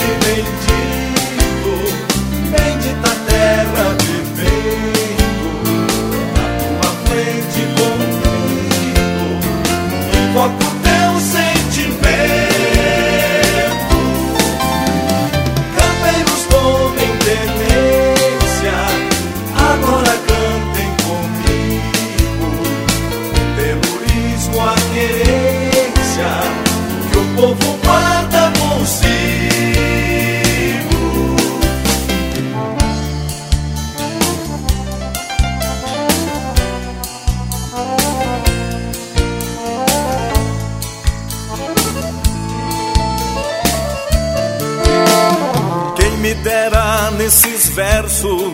[46.44, 48.54] dera nesses versos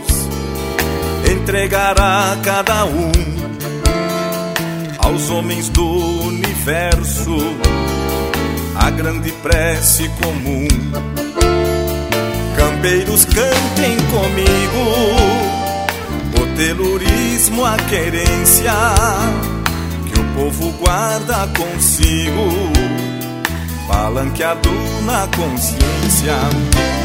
[1.31, 3.11] entregar a cada um
[4.99, 5.85] aos homens do
[6.23, 7.37] universo
[8.75, 10.67] a grande prece comum.
[12.57, 14.83] Campeiros cantem comigo
[16.41, 18.71] o telurismo, a querência
[20.05, 22.71] que o povo guarda consigo,
[23.87, 24.71] palanqueado
[25.05, 27.04] na consciência.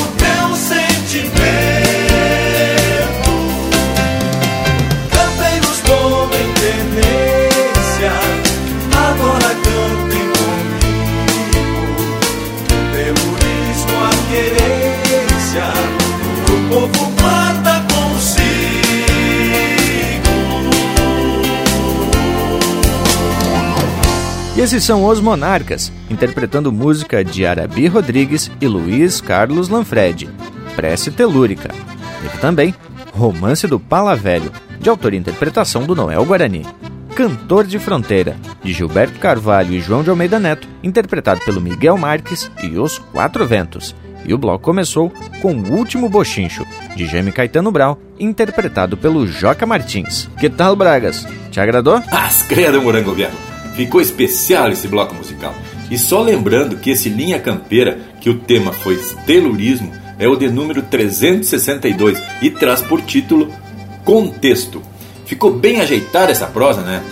[24.61, 30.29] esses são os Monarcas, interpretando música de Arabi Rodrigues e Luiz Carlos Lanfred,
[30.75, 31.73] Prece Telúrica.
[32.21, 32.75] Teve também
[33.11, 36.63] Romance do Pala Velho, de autoria e interpretação do Noel Guarani.
[37.15, 42.51] Cantor de Fronteira, de Gilberto Carvalho e João de Almeida Neto, interpretado pelo Miguel Marques
[42.61, 43.95] e Os Quatro Ventos.
[44.23, 49.65] E o bloco começou com O Último Bochincho, de Jaime Caetano Brau, interpretado pelo Joca
[49.65, 50.29] Martins.
[50.39, 51.27] Que tal, Bragas?
[51.49, 51.99] Te agradou?
[52.11, 53.50] As credo, Morango Velho.
[53.75, 55.53] Ficou especial esse bloco musical.
[55.89, 60.49] E só lembrando que esse Linha Campeira, que o tema foi Telurismo, é o de
[60.49, 63.51] número 362 e traz por título
[64.05, 64.81] Contexto.
[65.25, 67.03] Ficou bem ajeitada essa prosa, né?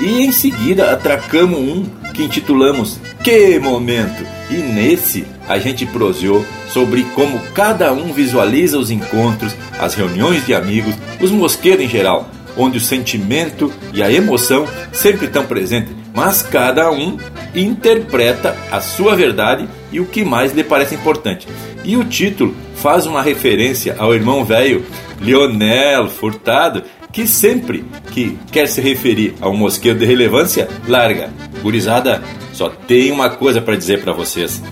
[0.00, 4.24] E em seguida atracamos um que intitulamos Que Momento.
[4.50, 10.54] E nesse a gente proseou sobre como cada um visualiza os encontros, as reuniões de
[10.54, 16.42] amigos, os mosqueiros em geral, onde o sentimento e a emoção sempre estão presentes, mas
[16.42, 17.18] cada um
[17.54, 21.48] interpreta a sua verdade e o que mais lhe parece importante.
[21.84, 24.84] E o título faz uma referência ao irmão velho
[25.20, 31.30] Lionel Furtado, que sempre que quer se referir a um mosqueiro de relevância, larga.
[31.62, 34.62] Gurizada, só tem uma coisa para dizer para vocês.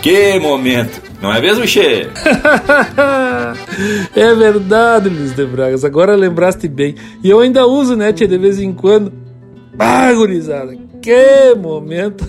[0.00, 2.08] Que momento, não é mesmo, Che?
[4.16, 5.84] é verdade, Luiz de Bragas.
[5.84, 6.96] Agora lembraste bem.
[7.22, 9.12] E eu ainda uso, né, tia, de vez em quando.
[9.78, 12.24] Ah, gurizada, que momento!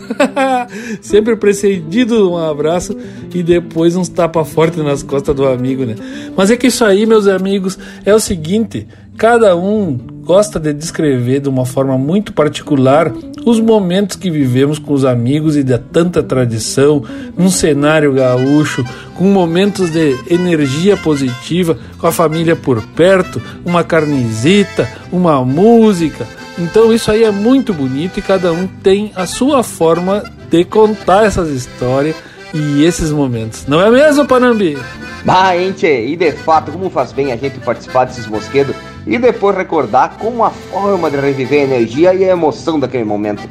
[0.99, 2.97] Sempre precedido de um abraço
[3.33, 5.95] e depois uns tapa forte nas costas do amigo, né?
[6.35, 11.39] Mas é que isso aí, meus amigos, é o seguinte: cada um gosta de descrever
[11.39, 13.13] de uma forma muito particular
[13.45, 17.03] os momentos que vivemos com os amigos e da tanta tradição,
[17.37, 24.89] num cenário gaúcho, com momentos de energia positiva, com a família por perto, uma carnizita,
[25.11, 26.25] uma música.
[26.57, 31.25] Então isso aí é muito bonito e cada um tem a sua forma de contar
[31.25, 32.15] essas histórias
[32.53, 33.65] e esses momentos.
[33.67, 34.77] Não é mesmo, Panambi?
[35.25, 36.05] Bah, tchê?
[36.05, 38.75] E de fato, como faz bem a gente participar desses mosquedos
[39.07, 43.41] e depois recordar como a forma de reviver a energia e a emoção daquele momento.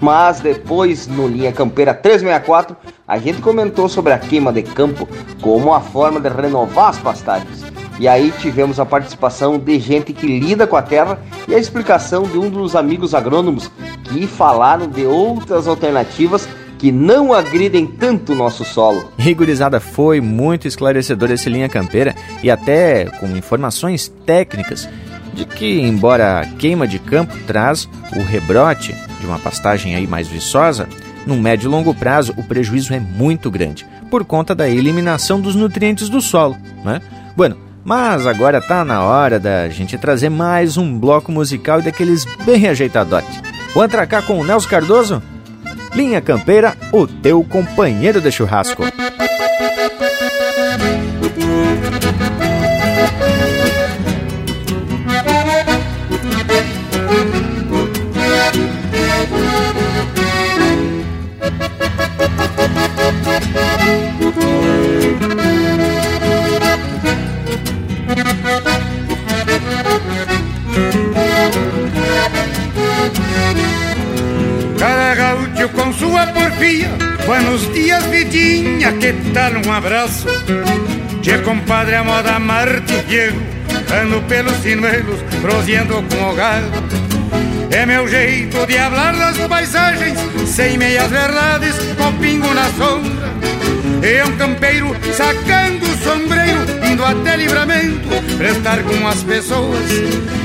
[0.00, 5.08] Mas depois, no Linha Campeira 364, a gente comentou sobre a queima de campo
[5.40, 7.64] como a forma de renovar as pastagens.
[8.02, 12.24] E aí tivemos a participação de gente que lida com a terra e a explicação
[12.24, 13.70] de um dos amigos agrônomos
[14.02, 16.48] que falaram de outras alternativas
[16.80, 19.12] que não agridem tanto o nosso solo.
[19.16, 24.88] Rigorizada foi muito esclarecedor esse linha campeira e até com informações técnicas
[25.32, 30.26] de que, embora a queima de campo traz o rebrote de uma pastagem aí mais
[30.26, 30.88] viçosa,
[31.24, 35.54] No médio e longo prazo, o prejuízo é muito grande, por conta da eliminação dos
[35.54, 37.00] nutrientes do solo, né?
[37.36, 42.68] Bueno, mas agora tá na hora da gente trazer mais um bloco musical daqueles bem
[42.68, 43.40] ajeitadote.
[43.74, 45.22] Vou atracar com o Nelson Cardoso?
[45.94, 48.82] Linha Campeira, o teu companheiro de churrasco.
[76.02, 76.90] Sua porfia.
[77.24, 80.26] Buenos dias, vidinha, que tal um abraço?
[81.22, 83.40] Tchê, compadre, a moda Marte Diego
[84.02, 86.66] Ando pelos sinuelos, proseando com o gado.
[87.70, 93.30] É meu jeito de hablar das paisagens Sem meias verdades, com pingo na sombra.
[94.02, 96.60] É um campeiro sacando sombreiro
[96.92, 99.80] Indo até livramento, prestar com as pessoas.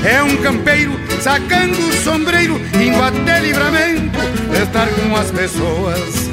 [0.04, 4.18] É um campeiro sacando o sombreiro Indo até livramento,
[4.50, 6.30] prestar com as pessoas.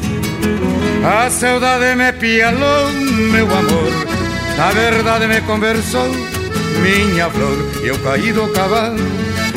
[1.04, 2.90] A saudade me pialou,
[3.32, 3.92] meu amor.
[4.58, 6.10] A verdade me conversou,
[6.82, 7.58] minha flor.
[7.84, 8.98] Eu caí do cavalo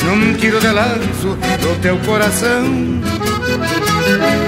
[0.05, 3.01] num tiro de lanço do teu coração.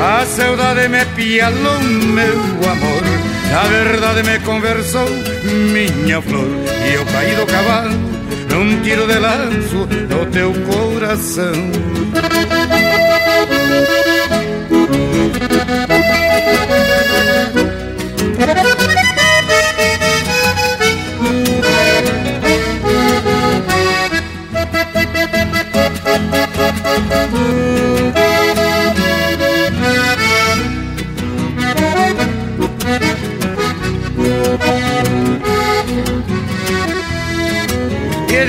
[0.03, 5.09] A saudade me pialou, meu amor A verdade me conversou,
[5.73, 6.47] minha flor
[6.87, 8.21] E eu caí do cavalo
[8.51, 11.53] num tiro de lanço do teu coração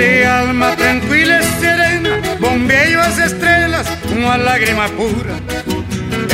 [0.02, 5.36] de alma tranquila e serena Bombeio as estrelas Uma lágrima pura.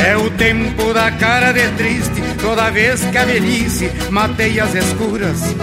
[0.08, 5.54] É o tempo da cara de triste Toda vez que a velhice Matei as escuras.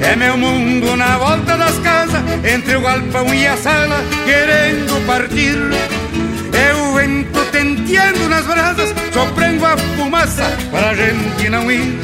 [0.00, 5.58] É meu mundo na volta das casas Entre o galpão e a sala Querendo partir.
[6.64, 11.98] É o vento tenteando nas brasas Soprando a fumaça Pra gente não ir.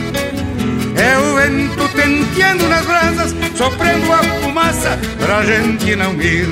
[0.96, 6.46] É o vento tenteando nas brasas, soprando a fumaça pra gente não ir.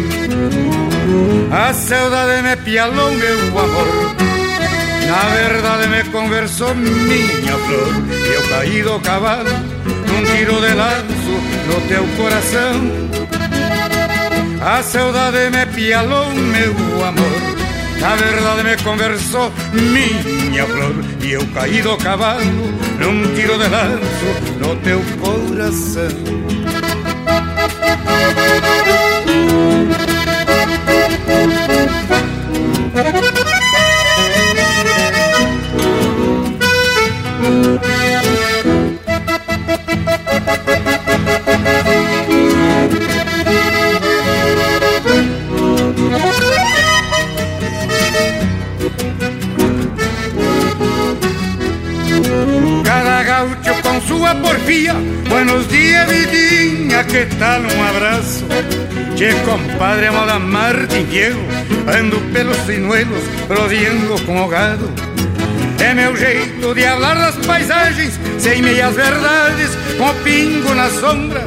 [1.52, 4.14] A saudade me pialou, meu amor,
[5.06, 7.92] na verdade me conversou minha flor.
[8.10, 11.34] E eu caí do cavalo num tiro de laço
[11.66, 13.12] no teu coração.
[14.62, 17.62] A saudade me pialou, meu amor.
[18.00, 20.92] Na verdade me conversou minha flor
[21.22, 22.42] E eu caí do cavalo
[23.02, 24.28] num tiro de lanço
[24.60, 26.08] no teu coração
[62.02, 64.90] Ando pelos sinuelos, rodeando com o gado
[65.78, 71.44] É meu jeito de hablar das paisagens Sem meias verdades, com o pingo na sombra.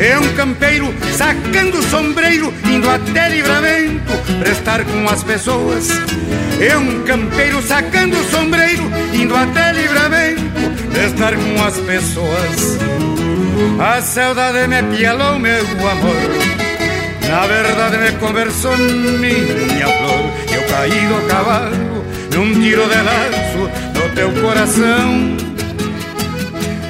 [0.00, 5.88] É um campeiro sacando o sombreiro Indo até livramento, prestar com as pessoas.
[6.60, 10.42] É um campeiro sacando o sombreiro Indo até livramento,
[10.92, 12.78] prestar com as pessoas.
[13.78, 16.43] A saudade me pialou, meu amor
[17.28, 22.04] na verdade me conversou minha flor Eu caí do cavalo
[22.34, 25.36] num tiro de laço no teu coração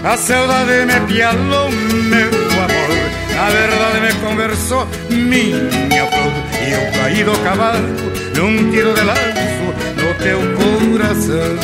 [0.05, 2.95] A saudade me pialou, meu amor
[3.35, 7.89] Na verdade me conversou minha flor eu caí do cavalo
[8.35, 11.57] num tiro de laço no teu coração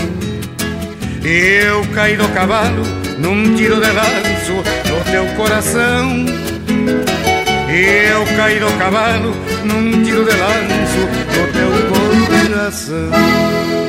[1.25, 2.83] Eu caí do cavalo
[3.19, 4.53] num tiro de laço
[4.89, 6.40] no teu coração
[7.73, 10.99] eu caí do cavalo num tiro de lanço
[11.37, 11.71] no teu
[12.49, 13.80] coração.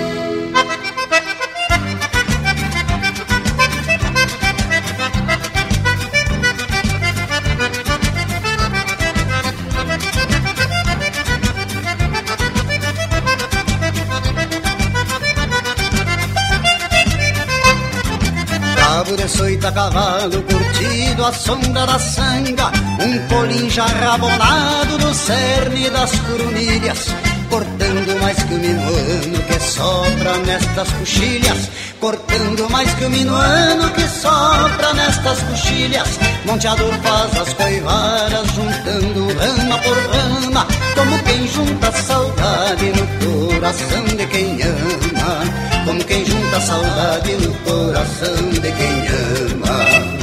[19.61, 27.13] Soita cavalo curtido a sombra da sanga Um polim já rabonado do cerne das coronilhas
[27.47, 34.07] Cortando mais que o minuano que sopra nestas coxilhas Cortando mais que o minuano que
[34.07, 36.09] sopra nestas coxilhas.
[36.45, 44.25] Monteador faz as coivaras juntando rama por rama Como quem junta saudade no coração de
[44.25, 49.07] quem ama Como quem junta saudade no coração de quem
[49.51, 50.21] ama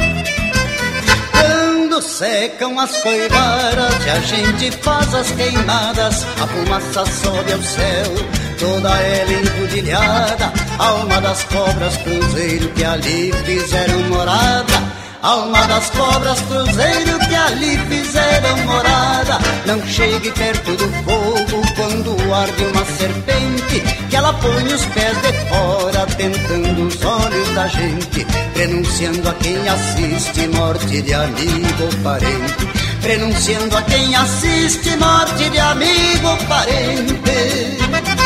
[1.99, 8.15] quando secam as coivaras e a gente faz as queimadas, a fumaça sobe ao céu,
[8.59, 14.98] toda ela empudilhada, alma das cobras cruzeiro que ali fizeram morada.
[15.23, 19.39] Alma das cobras, cruzeiro que ali fizeram morada.
[19.67, 25.33] Não chegue perto do fogo quando arde uma serpente, que ela põe os pés de
[25.49, 32.69] fora, tentando os olhos da gente, prenunciando a quem assiste morte de amigo ou parente.
[33.03, 38.18] Prenunciando a quem assiste morte de amigo ou parente.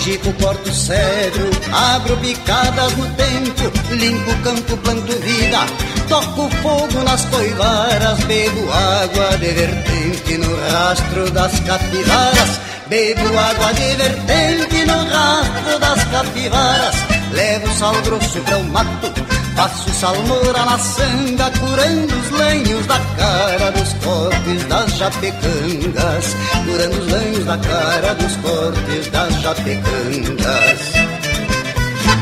[0.00, 5.66] Angico, corto cedro, abro picadas no tempo, limpo campo, planto vida,
[6.08, 13.96] toco fogo nas coivaras, bebo água de vertente no rastro das capivaras, bebo água de
[13.96, 16.96] vertente no rastro das capivaras,
[17.32, 19.12] levo sal grosso para o mato,
[19.60, 26.36] Faço salmoura na sanga, curando os lenhos da cara dos cortes das japecangas.
[26.64, 30.80] Curando os lenhos da cara dos cortes das japecangas.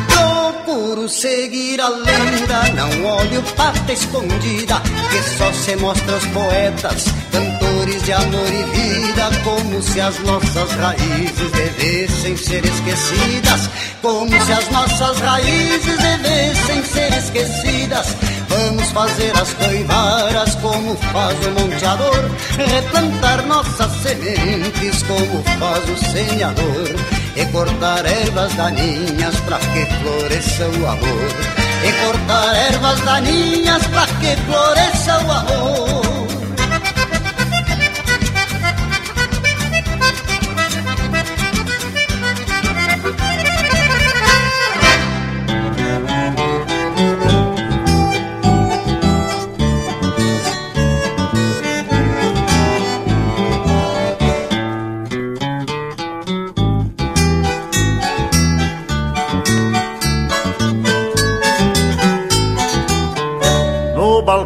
[0.08, 7.67] Procuro seguir a lenda, não olho pata escondida, que só se mostra aos poetas, cantores
[7.96, 13.70] de amor e vida, como se as nossas raízes devessem ser esquecidas,
[14.02, 18.16] como se as nossas raízes devessem ser esquecidas.
[18.48, 26.94] Vamos fazer as coivaras como faz o monteador, replantar nossas sementes como faz o semeador,
[27.36, 31.30] e cortar ervas daninhas para que floresça o amor,
[31.84, 36.17] e cortar ervas daninhas para que floresça o amor.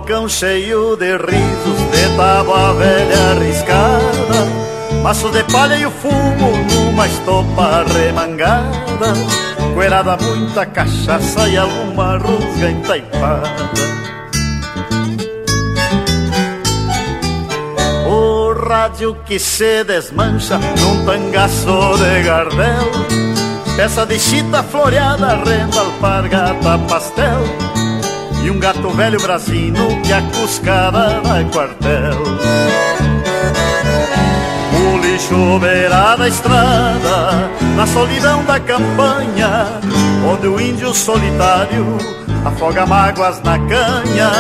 [0.03, 7.07] Balcão cheio de risos, de tábua velha arriscada, maço de palha e o fumo numa
[7.07, 9.15] estopa remangada,
[9.75, 13.71] coelhada muita cachaça e alguma rusga entaipada.
[18.09, 22.91] O rádio que se desmancha num tangaço de gardel,
[23.77, 27.62] peça de chita floreada, renda, alpargata, pastel
[28.53, 32.23] um gato velho brasino que a cuscada dá quartel.
[34.75, 39.81] O lixo beira da estrada, na solidão da campanha,
[40.31, 41.97] onde o índio solitário
[42.45, 44.31] afoga mágoas na canha.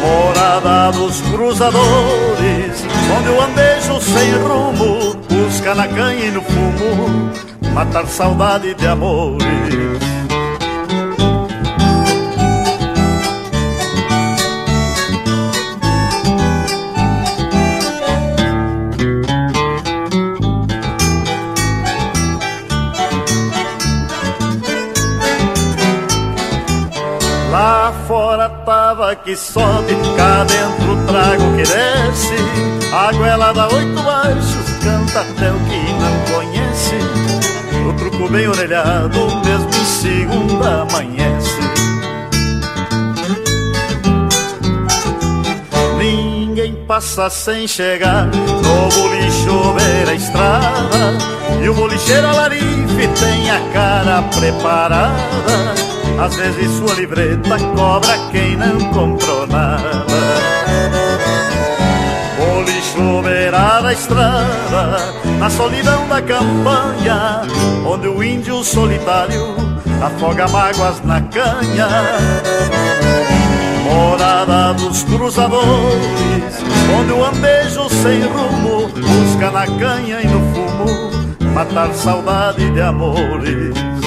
[0.00, 2.84] Morada dos cruzadores,
[3.18, 7.30] onde o andejo sem rumo busca na canha e no fumo
[7.74, 10.13] matar saudade de amores.
[29.04, 32.34] Tava que sobe, cá dentro trago que desce.
[32.92, 36.94] A goela dá oito baixos, canta até o que não conhece.
[37.86, 41.58] O truco bem orelhado, mesmo em segunda amanhece.
[45.98, 51.18] Ninguém passa sem chegar no bolicho beira a estrada.
[51.62, 55.83] E o bolicheiro alarife tem a cara preparada.
[56.18, 60.06] Às vezes sua livreta cobra quem não comprou nada.
[62.38, 67.42] O lixo beira da estrada, na solidão da campanha,
[67.84, 69.56] onde o índio solitário
[70.00, 71.88] afoga mágoas na canha.
[73.82, 76.54] Morada dos cruzadores,
[76.98, 84.03] onde o andejo sem rumo busca na canha e no fumo matar saudade de amores.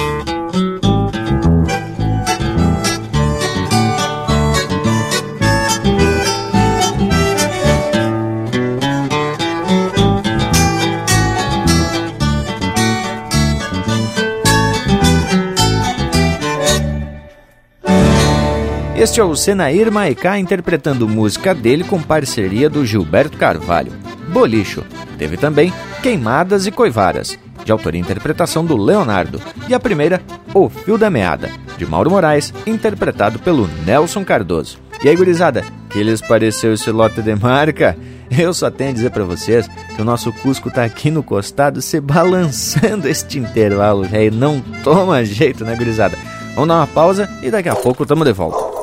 [19.08, 23.90] Este é o Senair Maicá interpretando música dele com parceria do Gilberto Carvalho.
[24.28, 24.84] Bolicho.
[25.16, 29.40] Teve também Queimadas e Coivaras, de autoria e interpretação do Leonardo.
[29.66, 30.20] E a primeira,
[30.52, 34.78] O Fio da Meada, de Mauro Moraes, interpretado pelo Nelson Cardoso.
[35.02, 37.96] E aí, gurizada, que lhes pareceu esse lote de marca?
[38.30, 41.80] Eu só tenho a dizer para vocês que o nosso Cusco tá aqui no costado
[41.80, 44.36] se balançando este intervalo, velho.
[44.36, 46.16] Não toma jeito, né, gurizada?
[46.54, 48.77] Vamos dar uma pausa e daqui a pouco tamo de volta.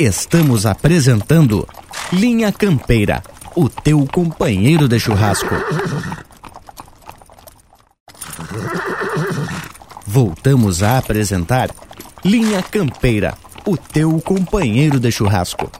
[0.00, 1.68] Estamos apresentando
[2.10, 3.22] Linha Campeira,
[3.54, 5.54] o teu companheiro de churrasco.
[10.06, 11.68] Voltamos a apresentar
[12.24, 13.34] Linha Campeira,
[13.66, 15.70] o teu companheiro de churrasco.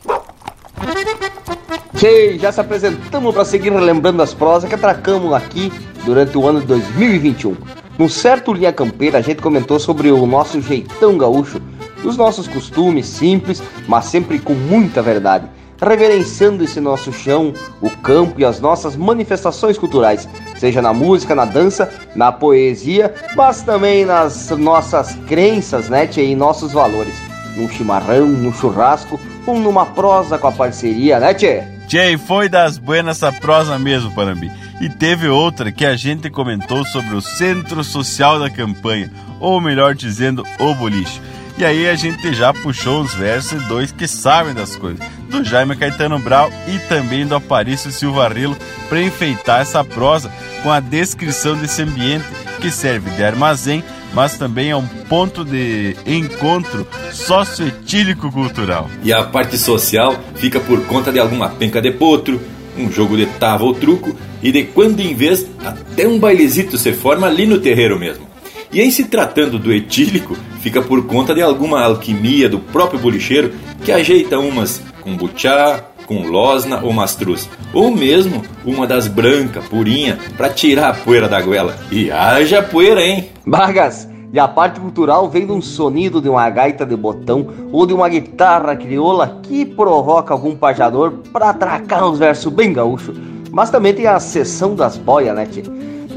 [1.97, 5.73] Tchê, já se apresentamos para seguir relembrando as prosas que atracamos aqui
[6.05, 7.57] durante o ano de 2021.
[7.99, 11.59] No certo Linha Campeira, a gente comentou sobre o nosso jeitão gaúcho
[12.03, 15.47] dos nossos costumes simples, mas sempre com muita verdade,
[15.81, 21.45] reverenciando esse nosso chão, o campo e as nossas manifestações culturais, seja na música, na
[21.45, 27.15] dança, na poesia, mas também nas nossas crenças, né, tia, e nossos valores.
[27.57, 31.63] Num chimarrão, num churrasco ou numa prosa com a parceria, né, tchê?
[31.89, 34.51] Tchê, foi das buenas essa prosa mesmo, Panambi.
[34.81, 39.95] E teve outra que a gente comentou sobre o Centro Social da Campanha, ou melhor
[39.95, 41.21] dizendo, o boliche.
[41.61, 45.77] E aí a gente já puxou os versos dois que sabem das coisas, do Jaime
[45.77, 48.57] Caetano Brau e também do Aparício Silva Rilo,
[48.89, 50.33] para enfeitar essa prosa
[50.63, 52.25] com a descrição desse ambiente
[52.63, 53.85] que serve de armazém,
[54.15, 58.91] mas também é um ponto de encontro socioetílico cultural.
[59.05, 62.41] E a parte social fica por conta de alguma penca de potro,
[62.75, 66.95] um jogo de tava ou truco e de quando em vez até um bailezito se
[66.95, 68.27] forma ali no terreiro mesmo.
[68.73, 73.53] E em se tratando do etílico, fica por conta de alguma alquimia do próprio bolicheiro
[73.85, 80.19] que ajeita umas com buchá, com losna ou mastruz, ou mesmo uma das brancas, purinha,
[80.37, 81.77] para tirar a poeira da goela.
[81.91, 83.31] E haja poeira, hein?
[83.47, 87.87] Vargas, e a parte cultural vem de um sonido de uma gaita de botão ou
[87.87, 93.17] de uma guitarra crioula que provoca algum pajador para atracar uns versos bem gaúchos.
[93.51, 95.65] Mas também tem a sessão das boias, né, tia?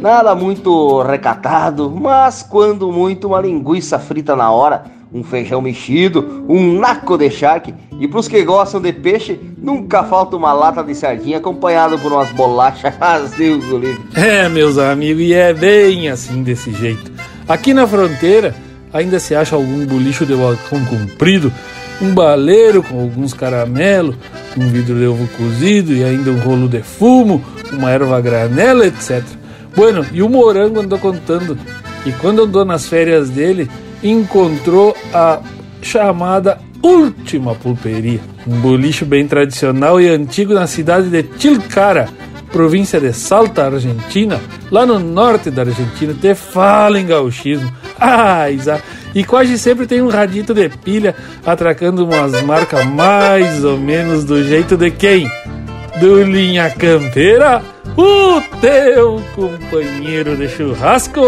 [0.03, 4.83] Nada muito recatado, mas quando muito uma linguiça frita na hora,
[5.13, 10.35] um feijão mexido, um naco de charque e pros que gostam de peixe, nunca falta
[10.35, 12.93] uma lata de sardinha acompanhado por umas bolachas.
[13.37, 13.79] Deus do.
[14.13, 17.09] É, meus amigos, e é bem assim desse jeito.
[17.47, 18.53] Aqui na fronteira
[18.91, 21.49] ainda se acha algum bolicho de balcão comprido,
[22.01, 24.17] um baleiro com alguns caramelos,
[24.57, 27.41] um vidro de ovo cozido e ainda um rolo de fumo,
[27.71, 29.23] uma erva granela, etc.
[29.75, 31.57] Bueno, e o Morango andou contando
[32.03, 33.69] que quando andou nas férias dele,
[34.03, 35.39] encontrou a
[35.81, 42.09] chamada Última Pulperia, um bolicho bem tradicional e antigo na cidade de Tilcara,
[42.51, 47.71] província de Salta, Argentina, lá no norte da Argentina, te fala em gauchismo.
[48.05, 48.47] Ah,
[49.15, 51.15] e quase sempre tem um radito de pilha
[51.45, 55.31] atracando umas marcas mais ou menos do jeito de quem?
[56.01, 57.61] Do Linha Campeira
[57.97, 61.21] o teu companheiro de churrasco.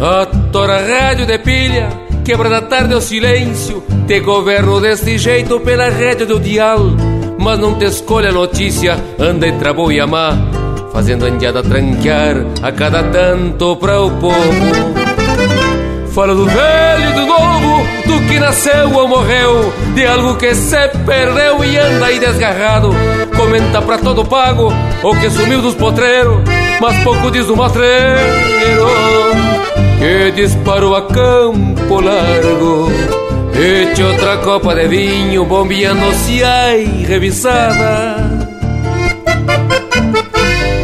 [0.00, 1.88] A tora rádio de pilha,
[2.24, 6.80] quebra da tarde o silêncio, te governo deste jeito pela rede do dial,
[7.38, 10.36] mas não te escolhe a notícia, anda entre a boa e a má,
[10.92, 15.14] fazendo a indiada tranquear a cada tanto para o povo.
[16.12, 17.53] Fala do velho do novo,
[18.34, 22.90] que nasceu ou morreu, de algo que se perdeu e anda aí desgarrado.
[23.36, 24.72] Comenta pra todo pago
[25.04, 26.38] o que sumiu dos potreiros,
[26.80, 28.86] mas pouco diz do matreiro
[29.98, 32.90] que disparou a campo largo.
[33.54, 38.16] Eche outra copa de vinho, bombeando-se ai revisada.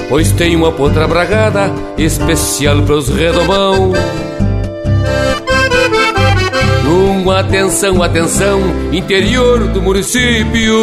[0.09, 3.92] Pois tem uma potra bragada especial para os redomão
[7.33, 8.61] atenção, atenção,
[8.93, 10.74] interior do município.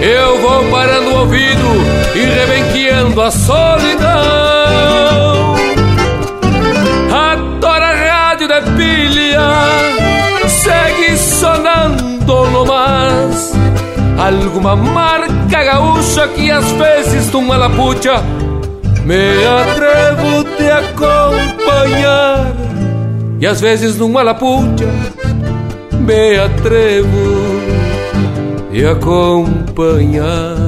[0.00, 1.68] eu vou parando o ouvido
[2.14, 4.08] e rebenqueando a solidão.
[7.12, 9.40] A tora rádio de pilha
[10.48, 13.52] segue sonando no mas.
[14.18, 18.22] Alguma marca gaúcha que às vezes numa lapucha
[19.04, 22.67] me atrevo te acompanhar.
[23.40, 24.86] E às vezes numa lapucha
[26.00, 27.58] me atrevo
[28.78, 30.67] te acompanhar.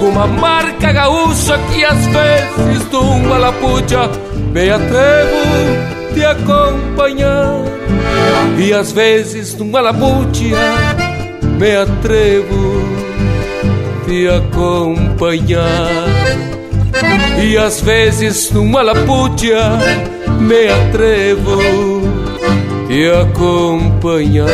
[0.00, 3.36] Alguma marca gaúcha que às vezes de uma
[4.50, 7.64] Me atrevo de acompanhar.
[8.58, 10.56] E às vezes numa lapucha
[11.58, 12.82] Me atrevo
[14.06, 15.90] de acompanhar.
[17.44, 19.78] E às vezes numa lapucha
[20.40, 21.58] Me atrevo
[22.88, 24.48] de acompanhar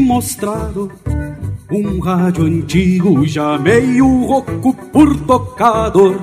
[0.00, 0.90] mostrado
[1.70, 6.16] um rádio antigo, já meio rouco por tocador.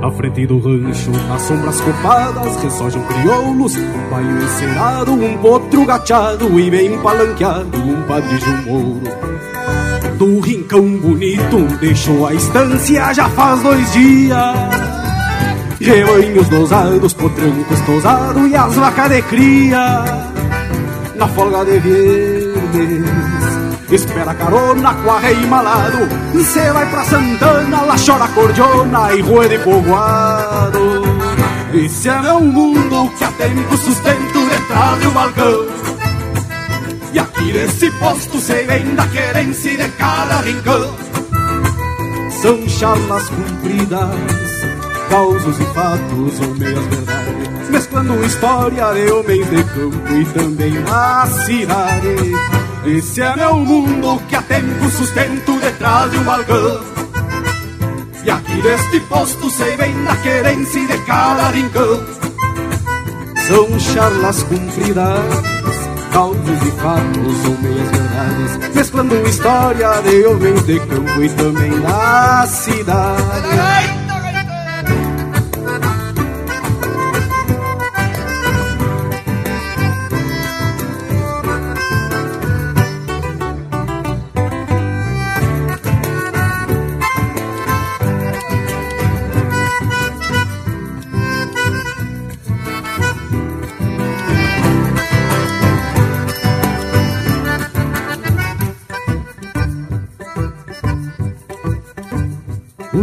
[0.00, 6.58] Na frente do rancho, nas sombras copadas, ressojam crioulos, um baio encerado, um potro gateado
[6.58, 9.34] e bem palanqueado, um padrilho mouro.
[10.18, 14.38] Do rincão bonito, deixou a estância já faz dois dias.
[15.80, 20.33] Rebanhos dosados, potrancos tosados e as vacas de cria.
[21.16, 23.04] Na folga de viernes
[23.90, 26.08] Espera carona com arreio malado
[26.44, 31.02] Cê vai pra Santana, lá chora cordiona e rua de povoado.
[31.72, 35.66] Esse é meu mundo que há tempo sustento detrás do balcão.
[37.12, 40.94] E aqui nesse posto cê vem da querência de cada rincão.
[42.42, 44.10] São charlas cumpridas,
[45.14, 51.26] causos e fatos ou meias verdades Mesclando história de homens de campo e também na
[51.26, 52.34] cidade
[52.84, 56.84] esse é meu mundo que há tempo sustento detrás de um balcão.
[58.22, 62.04] E aqui deste posto sei bem da querência de cada rincão.
[63.48, 65.18] São charlas cumpridas,
[66.12, 72.46] causos e fatos ou meias verdades, mesclando história de homens de campo e também da
[72.46, 74.03] cidade.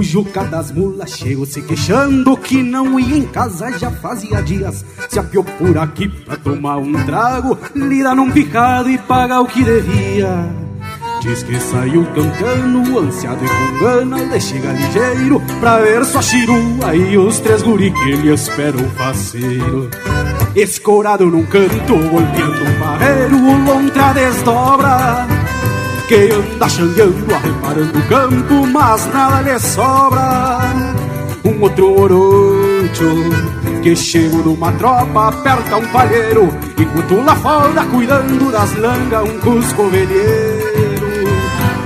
[0.02, 4.84] O Juca das mulas chegou se queixando que não ia em casa já fazia dias.
[5.08, 9.64] Se apiou por aqui pra tomar um trago, lida num picado e pagar o que
[9.64, 10.50] devia.
[11.22, 16.96] Diz que saiu cantando, ansiado e com gana de chegar ligeiro Pra ver sua chirua
[16.96, 19.88] e os três guri que ele espera um faceiro
[20.56, 25.41] Escorado num canto, golpeando um barreiro, o lontra desdobra
[26.12, 30.60] que anda xangueando, arreparando o campo, mas nada lhe sobra.
[31.46, 32.62] Um outro oro
[32.92, 39.40] gaúcho Que chego numa tropa, aperta um palheiro Enquanto lá fora, cuidando das langas, um
[39.40, 41.32] cusco velheiro.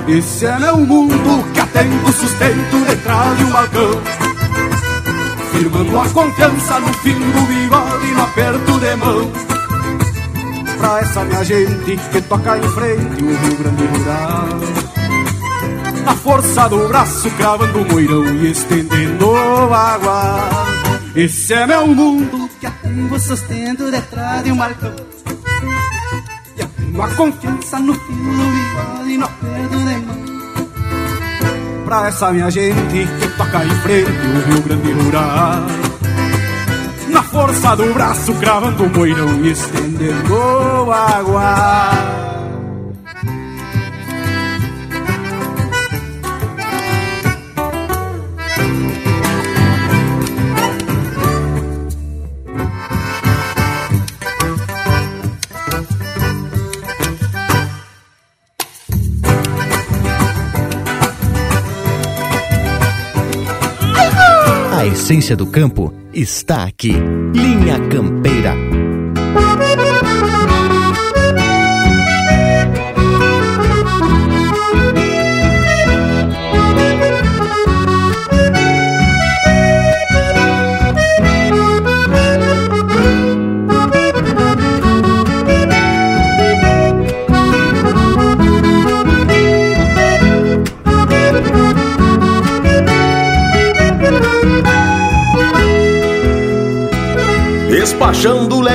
[0.07, 4.02] Esse é meu mundo que atende o sustento detrás de um balcão.
[5.52, 9.55] Firmando a confiança no fim do bigode e no aperto de mão
[10.86, 14.48] Pra essa minha gente que toca em frente o Rio Grande Rural.
[16.06, 19.36] Na força do braço cravando o moirão e estendendo
[19.74, 20.48] água.
[21.16, 24.95] Esse é meu mundo que atende o sustento detrás de um balcão
[26.56, 30.26] E atendo a confiança no bigode e no aperto de mão.
[31.84, 35.85] Pra essa minha gente que toca em frente o Rio Grande Rural.
[37.36, 41.91] Força do braço, cravando o moirão e estendendo água.
[64.72, 66.94] A essência do campo está aqui.
[67.34, 68.65] Linha Campeira.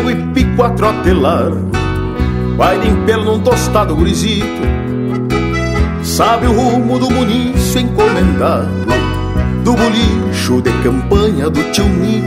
[0.08, 1.50] E pico a trotelar.
[2.56, 4.80] Vai de pelo num tostado gurizito.
[6.02, 8.68] Sabe o rumo do munício encomendado
[9.62, 12.26] Do bolicho de campanha do tio Nico.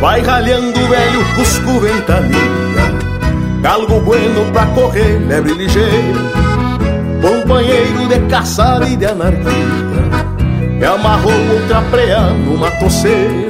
[0.00, 2.38] Vai ralhando o velho cusco ventania
[3.60, 5.90] Galgo bueno pra correr, lebre ligeira
[7.20, 9.52] Companheiro de caçada e de anarquia
[10.78, 13.49] Me amarrou outra preá numa toceira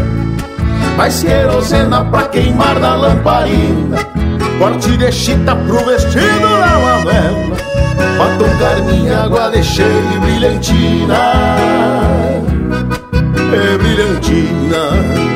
[1.01, 3.97] Mais querosena pra queimar na lamparina.
[4.59, 7.57] Corte de chita pro vestido da Manuela
[8.19, 11.17] Batom carminha, água de cheio e brilhantina.
[13.51, 15.30] É brilhantina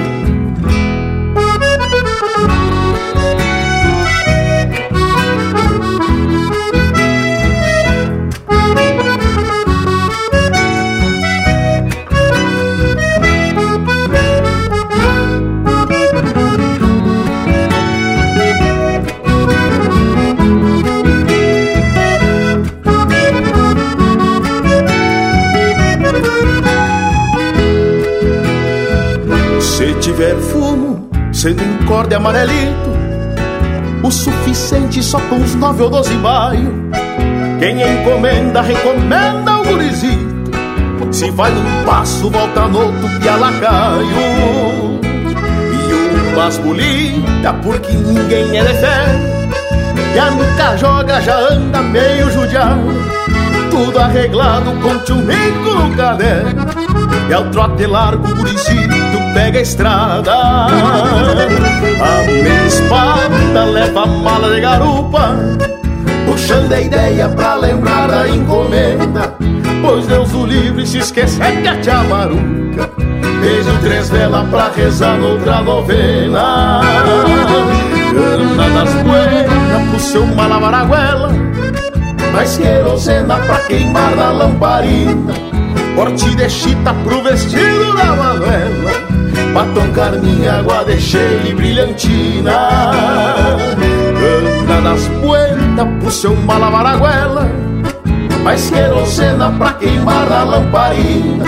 [31.45, 32.89] sendo um corde amarelito
[34.03, 36.73] O suficiente só com uns nove ou doze baio.
[37.59, 40.25] Quem encomenda, recomenda o gurizito.
[41.11, 44.07] Se vai num passo, volta no outro pialacaio
[45.71, 49.35] E umas bolita, porque ninguém é de fé
[50.15, 52.81] e a nuca joga já anda meio judiado.
[53.69, 56.65] Tudo arreglado com tio no caderno
[57.29, 60.33] E ao trote largo o guricito pega a estrada.
[60.33, 65.35] A minha espada leva a mala de garupa
[66.25, 69.35] Puxando a ideia pra lembrar da encomenda.
[69.81, 72.89] Pois Deus o livre se esquecer que a tia Maruca
[73.41, 76.81] Beijo três velas pra rezar noutra novena.
[78.55, 81.31] Cana das poeiras pro seu malavaraguela
[82.31, 85.33] Mais querosena pra queimar na lamparina.
[85.95, 89.04] Corte de chita pro vestido da Manuela
[89.55, 92.91] Batom carminha, água de cheia e brilhantina
[94.67, 97.49] Cana das poeiras pro seu malavaraguela
[98.43, 101.45] Mais querosena pra queimar na lamparina.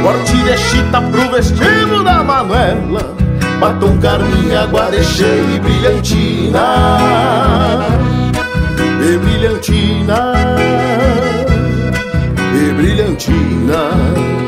[0.00, 3.16] Corte de chita pro vestido da Manuela
[3.58, 6.66] Batom carminha, água de cheia e brilhantina
[9.02, 10.34] E brilhantina
[12.54, 14.39] E brilhantina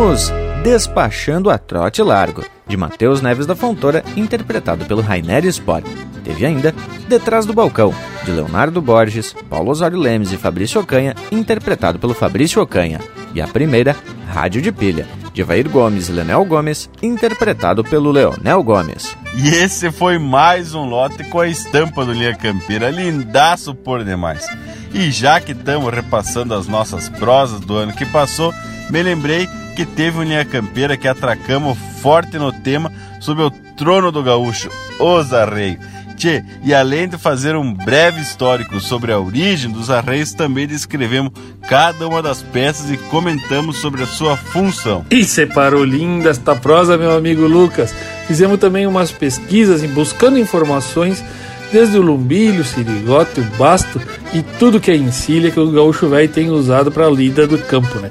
[0.00, 0.32] Ouvimos
[0.62, 5.84] Despachando a Trote Largo, de Matheus Neves da Fontoura, interpretado pelo Rainer Sport.
[6.24, 6.74] Teve ainda
[7.06, 7.94] Detrás do Balcão,
[8.24, 12.98] de Leonardo Borges, Paulo Osório Lemes e Fabrício Ocanha, interpretado pelo Fabrício Ocanha.
[13.34, 13.94] E a primeira,
[14.26, 19.14] Rádio de Pilha, de Evair Gomes e Leonel Gomes, interpretado pelo Leonel Gomes.
[19.36, 24.46] E esse foi mais um lote com a estampa do Linha Campeira, lindaço por demais.
[24.94, 28.50] E já que estamos repassando as nossas prosas do ano que passou,
[28.88, 34.10] me lembrei que teve um Linha Campeira que atracamos forte no tema sobre o trono
[34.10, 35.78] do gaúcho, os arreios.
[36.20, 41.32] Tchê, e além de fazer um breve histórico sobre a origem dos arreios, também descrevemos
[41.66, 45.06] cada uma das peças e comentamos sobre a sua função.
[45.10, 47.94] E separou linda esta prosa, meu amigo Lucas.
[48.26, 51.24] Fizemos também umas pesquisas buscando informações
[51.72, 54.00] desde o lumbilho, o sirigote, o basto
[54.32, 57.58] e tudo que é encilha que o gaúcho velho tem usado para a lida do
[57.58, 58.10] campo, né?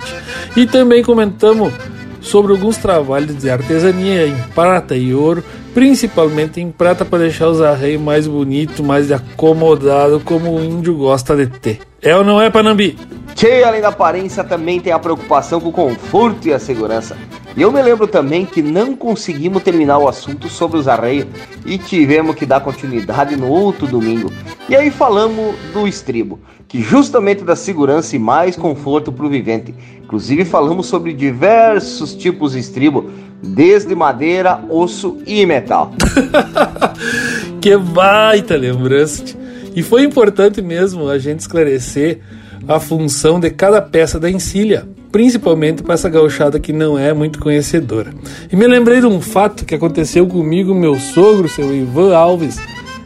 [0.55, 1.73] E também comentamos
[2.21, 7.61] sobre alguns trabalhos de artesania em prata e ouro, principalmente em prata para deixar os
[7.61, 11.79] arreios mais bonitos, mais acomodado, como o índio gosta de ter.
[12.01, 12.97] É ou não é, Panambi?
[13.35, 17.15] Che, além da aparência, também tem a preocupação com o conforto e a segurança.
[17.59, 21.27] E eu me lembro também que não conseguimos terminar o assunto sobre os arreios
[21.65, 24.31] e tivemos que dar continuidade no outro domingo.
[24.69, 29.75] E aí falamos do estribo, que justamente dá segurança e mais conforto para o vivente.
[30.01, 33.11] Inclusive falamos sobre diversos tipos de estribo,
[33.43, 35.91] desde madeira, osso e metal.
[37.59, 39.35] que baita lembrança!
[39.75, 42.21] E foi importante mesmo a gente esclarecer
[42.65, 47.39] a função de cada peça da encilha, principalmente para essa gauchada que não é muito
[47.39, 48.13] conhecedora.
[48.51, 52.59] E me lembrei de um fato que aconteceu comigo, meu sogro, seu Ivan Alves,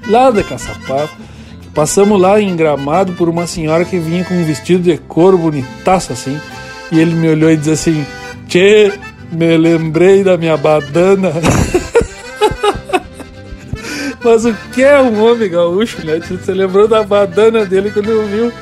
[0.07, 1.09] lá de Caçapava.
[1.73, 6.13] Passamos lá em Gramado por uma senhora que vinha com um vestido de couro bonitaço
[6.13, 6.39] assim,
[6.91, 8.05] e ele me olhou e disse assim:
[8.47, 8.93] Tchê,
[9.31, 11.31] me lembrei da minha badana.
[14.23, 16.19] Mas o que é um homem gaúcho, né?
[16.19, 18.53] Você lembrou da badana dele quando viu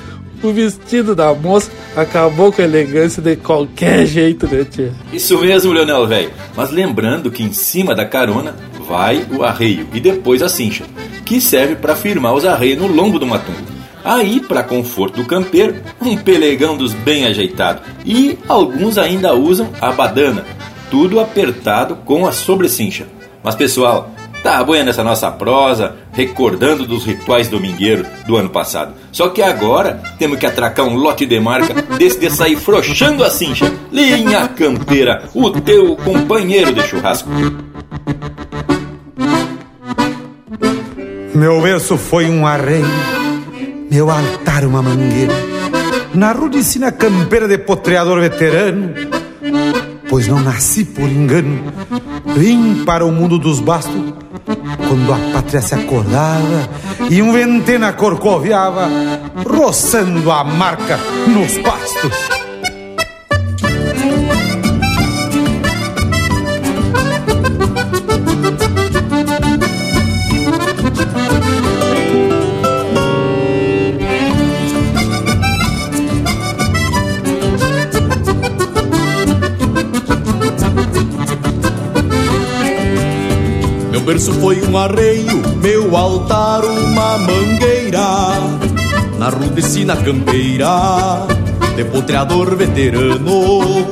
[0.41, 4.91] o vestido da moça, acabou com a elegância de qualquer jeito, né, tia?
[5.11, 6.31] Isso mesmo, Leonel, velho.
[6.55, 8.55] Mas lembrando que em cima da carona
[8.88, 10.85] vai o arreio e depois a cincha,
[11.26, 13.72] que serve para firmar os arreios no lombo do matungo.
[14.03, 17.81] Aí, para conforto do campeiro, um pelegão dos bem ajeitado.
[18.03, 20.43] E alguns ainda usam a badana,
[20.89, 23.05] tudo apertado com a sobrecincha.
[23.43, 24.11] Mas pessoal,
[24.41, 28.93] tá boa nessa nossa prosa, recordando dos rituais domingueiros do ano passado.
[29.11, 33.30] Só que agora temos que atracar um lote de marca desse de sair frouxando a
[33.30, 33.72] cincha.
[33.91, 37.30] Linha Campeira, o teu companheiro de churrasco.
[41.34, 42.85] Meu verso foi um arreio,
[43.89, 45.34] meu altar uma mangueira,
[46.14, 48.93] na rudicina campeira de potreador veterano,
[50.11, 51.71] pois não nasci por engano,
[52.35, 54.13] vim para o mundo dos bastos,
[54.85, 56.67] quando a pátria se acordava
[57.09, 58.89] e um ventena corcoviava,
[59.47, 62.40] roçando a marca nos pastos.
[84.22, 88.30] Berço foi um arreio, meu altar uma mangueira.
[89.18, 91.26] Na rudecina campeira,
[91.76, 93.88] depotreador veterano.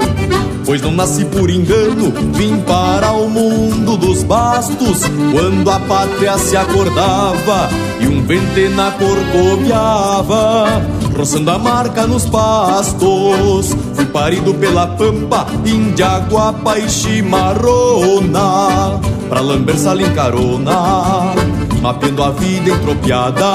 [0.68, 5.02] Pois não nasci por engano, vim para o mundo dos bastos.
[5.32, 7.68] Quando a pátria se acordava
[8.00, 10.80] e um ventena corcoviava,
[11.18, 13.76] roçando a marca nos pastos.
[13.96, 18.30] Fui parido pela pampa, Indiaguapa e chimarrona
[19.30, 21.36] pra lamber sala em carona,
[21.82, 23.46] mapeando a vida entropiada,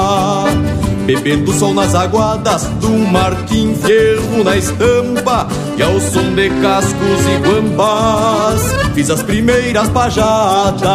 [1.05, 5.47] bebendo sol nas aguadas do marquim ferro na estampa,
[5.77, 8.61] e ao som de cascos e guambás,
[8.93, 10.85] fiz as primeiras pajadas.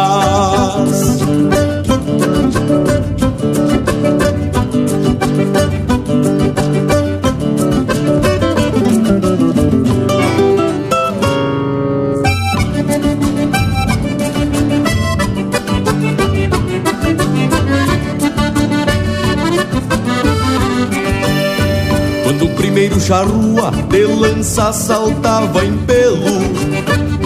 [23.11, 26.39] Charrua de lança saltava em pelo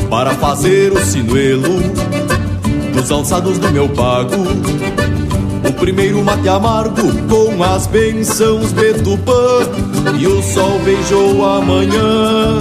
[0.10, 1.80] para fazer o sinuelo
[2.96, 4.34] nos alçados do meu pago.
[5.70, 9.60] O primeiro mate amargo com as bênçãos de Tupã
[10.18, 12.58] E o sol beijou a manhã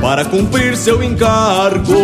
[0.00, 1.94] para cumprir seu encargo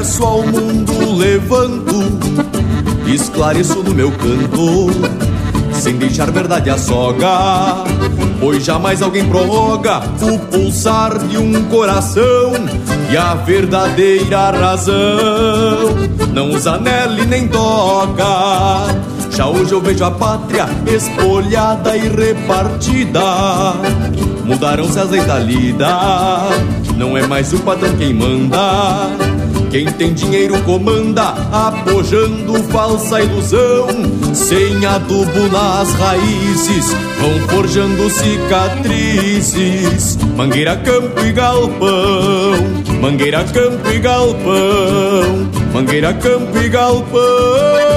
[0.00, 1.94] verso ao mundo levanto,
[3.06, 4.88] esclareço no meu canto,
[5.74, 7.84] sem deixar verdade a soga,
[8.40, 12.52] pois jamais alguém prorroga o pulsar de um coração
[13.12, 14.94] e a verdadeira razão
[16.32, 18.24] não usa nele nem toca.
[19.32, 23.74] Já hoje eu vejo a pátria espolhada e repartida.
[24.46, 25.86] Mudaram-se as leis da lida
[27.00, 29.29] não é mais o patrão quem manda.
[29.70, 33.86] Quem tem dinheiro comanda, apojando falsa ilusão.
[34.34, 39.38] Sem adubo nas raízes, vão forjando cicatrizes.
[40.36, 42.54] Mangueira, campo e galpão.
[43.00, 45.48] Mangueira, campo e galpão.
[45.72, 47.89] Mangueira, campo e galpão.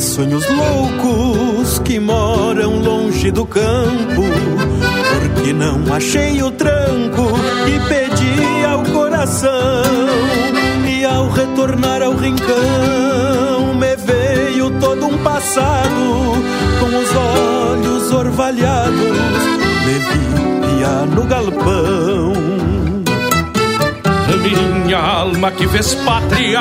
[0.00, 4.22] Sonhos loucos que moram longe do campo.
[5.12, 7.32] Porque não achei o tranco
[7.66, 9.50] e pedi ao coração.
[10.88, 16.34] E ao retornar ao rincão, me veio todo um passado
[16.80, 19.18] com os olhos orvalhados.
[19.84, 19.98] Me
[20.78, 22.63] via no galpão
[24.50, 26.60] minha alma que fez pátria,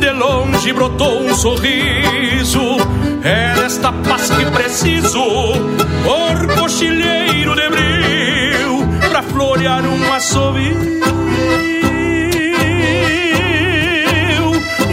[0.00, 2.60] de longe brotou um sorriso.
[3.22, 5.22] É desta paz que preciso,
[6.04, 10.76] por cochilheiro de bril, pra florear um assovio.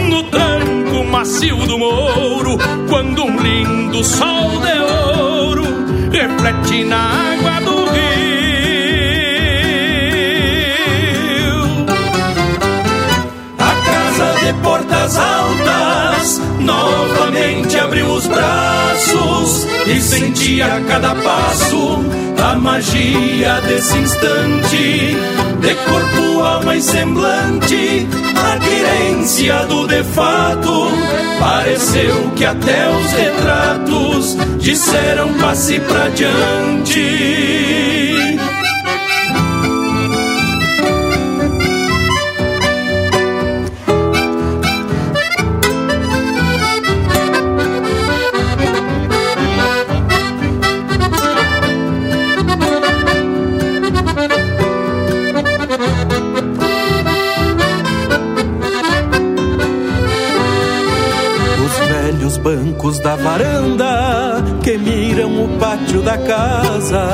[0.08, 2.56] No tranco macio do mouro,
[2.88, 5.64] quando um lindo sol de ouro
[6.10, 7.81] reflete na água do
[14.62, 25.16] portas altas, novamente abriu os braços e sentia a cada passo a magia desse instante,
[25.60, 28.06] de corpo, alma e semblante,
[28.36, 30.88] a querência do de fato.
[31.38, 37.81] Pareceu que até os retratos disseram passe pra diante.
[62.82, 67.08] Bancos da varanda que miram o pátio da casa.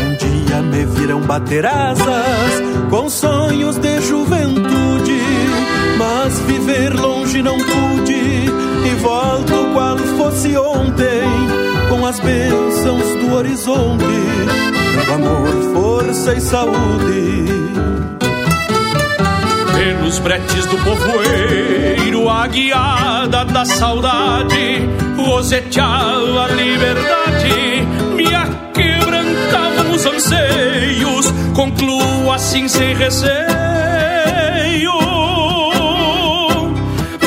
[0.00, 5.20] Um dia me viram bater asas com sonhos de juventude,
[5.98, 11.28] mas viver longe não pude e volto qual fosse ontem
[11.88, 14.04] com as bênçãos do horizonte,
[14.94, 17.48] dando amor, força e saúde
[19.78, 24.88] pelos bretes do povoeiro, a guiada da saudade,
[25.24, 33.32] roseteava a liberdade, me aquebrantavam os anseios, concluo assim sem receio,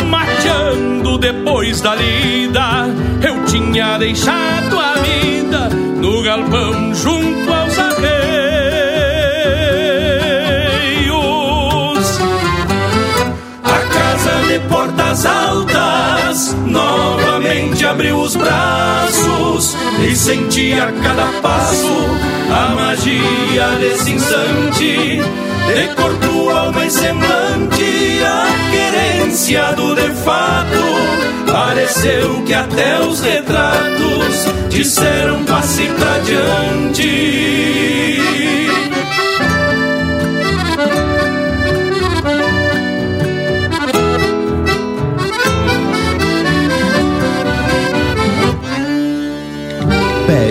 [0.07, 2.87] mateando depois da lida,
[3.25, 5.69] eu tinha deixado a vida
[6.01, 8.31] no galpão junto aos arreios.
[14.51, 19.77] de portas altas, novamente abriu os braços
[20.07, 22.05] e sentia a cada passo
[22.51, 25.21] a magia desse instante.
[25.67, 34.47] De corpo, alma e semblante, a querência do de fato, pareceu que até os retratos
[34.69, 38.00] disseram passe pra diante.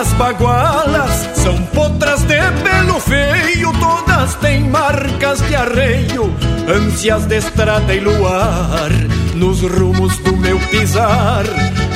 [0.00, 6.34] Rimas bagualas, são potras de pelo feio, todas têm marcas de arreio,
[6.68, 8.90] ânsias de estrada e luar,
[9.34, 11.44] nos rumos do meu pisar.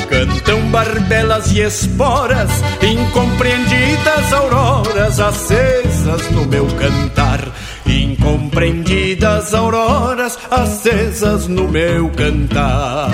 [0.09, 2.51] Cantam barbelas e esporas,
[2.83, 7.41] incompreendidas auroras acesas no meu cantar.
[7.87, 13.11] Incompreendidas auroras acesas no meu cantar.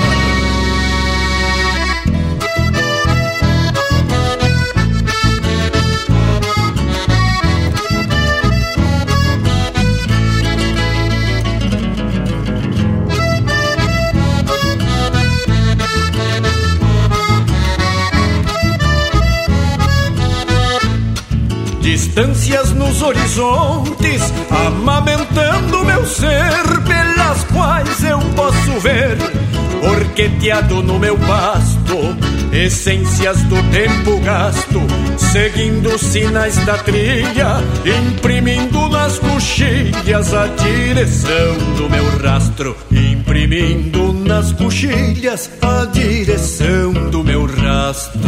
[22.20, 24.20] Distâncias nos horizontes,
[24.50, 29.16] amamentando meu ser, pelas quais eu posso ver,
[29.90, 31.96] orqueteado no meu pasto,
[32.52, 34.82] essências do tempo gasto,
[35.16, 37.56] seguindo sinais da trilha,
[38.12, 47.46] imprimindo nas coxilhas a direção do meu rastro, imprimindo nas coxilhas a direção do meu
[47.46, 48.20] rastro.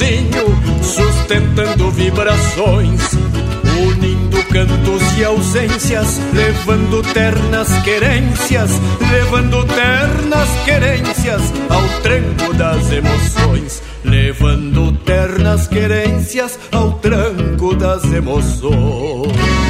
[0.00, 3.00] Sozinho, sustentando vibrações,
[3.86, 8.70] unindo cantos e ausências, levando ternas querências,
[9.10, 19.69] levando ternas querências ao tranco das emoções, levando ternas querências ao tranco das emoções.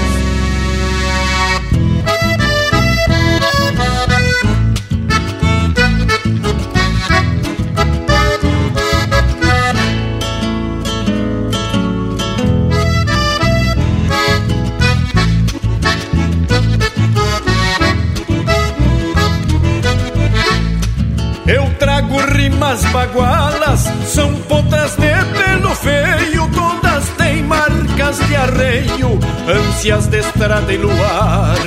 [22.70, 29.18] Rimas bagualas, são potras de pelo feio, todas têm marcas de arreio,
[29.48, 31.58] ânsias de estrada e luar,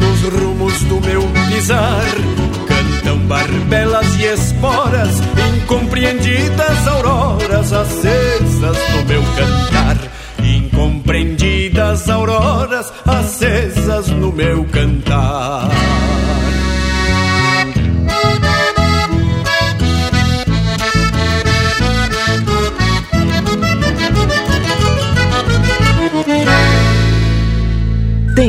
[0.00, 2.04] nos rumos do meu pisar.
[2.66, 5.20] Cantam barbelas e esporas,
[5.56, 9.96] incompreendidas auroras acesas no meu cantar.
[10.42, 15.68] Incompreendidas auroras acesas no meu cantar.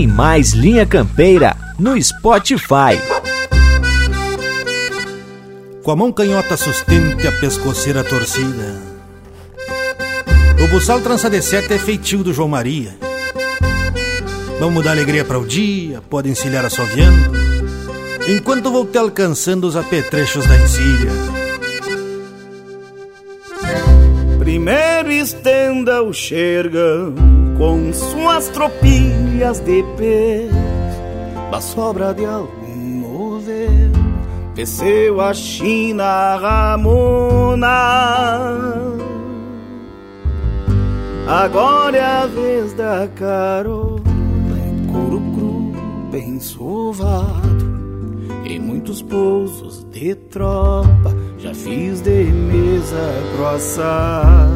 [0.02, 2.98] Tem mais Linha Campeira no Spotify.
[5.84, 8.82] Com a mão canhota sustente a pescoceira torcida.
[10.60, 12.98] O buçal trança de sete é feitio do João Maria.
[14.60, 17.38] Vamos dar alegria para o dia, pode encilhar assoviando,
[18.28, 21.12] enquanto vou te alcançando os apetrechos da encilha.
[24.40, 27.14] Primeiro estenda o xergão
[27.56, 28.50] com suas
[29.42, 30.48] tropilhas de pé
[31.52, 34.12] Da sobra de algum novelo
[34.54, 37.68] Desceu a China Ramona.
[41.26, 44.02] Agora é a vez da carona.
[44.58, 45.72] É couro cru,
[46.12, 47.72] bem sovado.
[48.46, 54.50] Em muitos pousos de tropa Já fiz de mesa grossa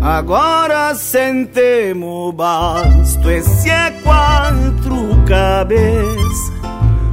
[0.00, 6.52] Agora sentemos basto, esse é quatro cabeças.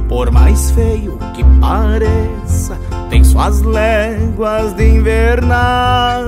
[0.08, 2.78] Por mais feio que pareça,
[3.10, 6.24] tem suas léguas de invernada.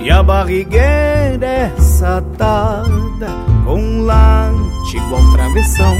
[0.00, 3.28] E a barrigueira é satada
[3.66, 5.94] com late igual travessão.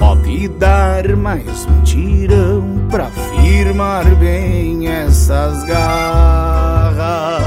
[0.00, 3.06] Pode dar mais um tirão pra
[3.46, 7.44] firmar bem essas garras.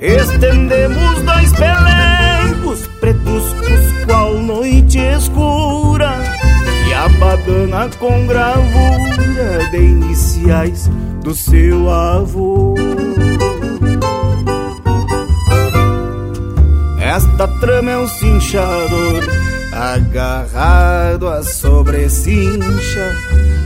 [0.00, 3.44] Estendemos dois pelegos pretos
[4.04, 6.12] qual noite escura
[6.88, 10.90] e a badana com gravura de iniciais
[11.22, 12.74] do seu avô.
[17.00, 23.14] Esta trama é um cinchador agarrado à sobrecincha,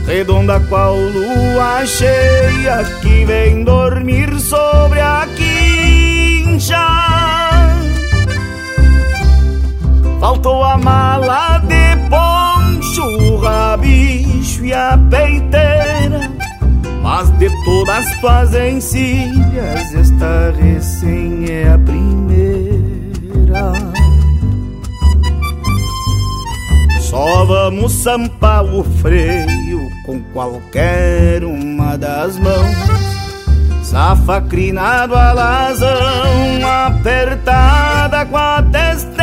[0.05, 6.77] redonda qual lua cheia que vem dormir sobre a quincha.
[10.19, 16.31] Faltou a mala de poncho, o rabicho e a peiteira.
[17.01, 22.42] Mas de todas tuas encilhas, esta recém é a primeira.
[27.13, 32.75] Só vamos sampar o freio com qualquer uma das mãos.
[33.83, 35.93] Safa crinado alazão,
[36.87, 39.22] apertada com a testeira.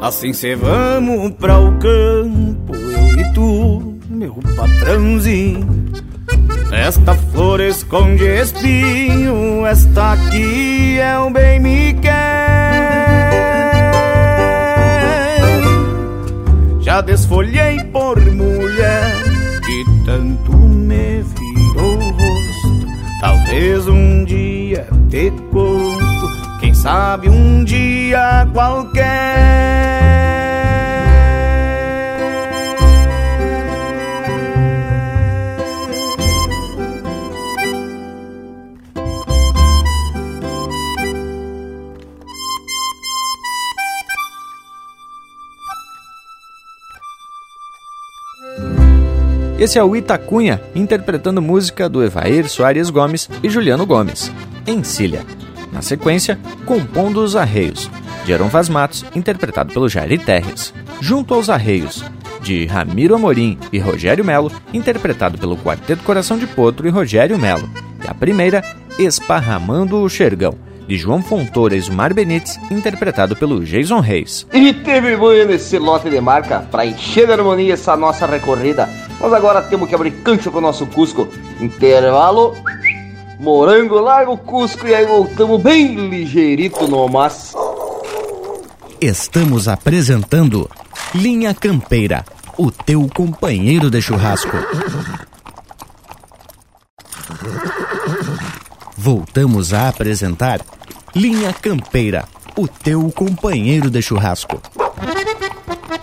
[0.00, 5.86] Assim cê vamos pra o campo, eu e tu, meu patrãozinho.
[6.72, 12.68] Esta flor esconde espinho, esta aqui é o bem me quer.
[16.80, 19.14] Já desfolhei por mulher
[19.66, 22.86] que tanto me virou o rosto.
[23.20, 25.97] Talvez um dia te conto, quem
[26.88, 29.68] sabe um dia qualquer.
[49.58, 54.32] Esse é o Itacunha interpretando música do Evair Soares Gomes e Juliano Gomes,
[54.66, 55.47] Encilha.
[55.78, 56.36] Na sequência,
[56.66, 57.88] Compondo os Arreios,
[58.24, 60.74] de Aaron Vaz Matos, interpretado pelo Jair Terres.
[61.00, 62.04] Junto aos Arreios,
[62.40, 67.70] de Ramiro Amorim e Rogério Melo, interpretado pelo Quarteto Coração de Potro e Rogério Melo.
[68.04, 68.64] E a primeira,
[68.98, 74.48] Esparramando o Xergão, de João Fontoura e Zumar Benites, interpretado pelo Jason Reis.
[74.52, 78.88] E teve bueno esse lote de marca para encher de harmonia essa nossa recorrida.
[79.20, 81.28] Nós agora temos que abrir cancha com o nosso Cusco.
[81.60, 82.56] Intervalo,
[83.38, 87.54] morango, largo Cusco e aí voltamos bem ligeirito no mas.
[89.00, 90.68] Estamos apresentando
[91.14, 92.24] Linha Campeira,
[92.56, 94.56] o teu companheiro de churrasco.
[98.96, 100.60] Voltamos a apresentar
[101.14, 102.24] Linha Campeira,
[102.56, 104.60] o teu companheiro de churrasco.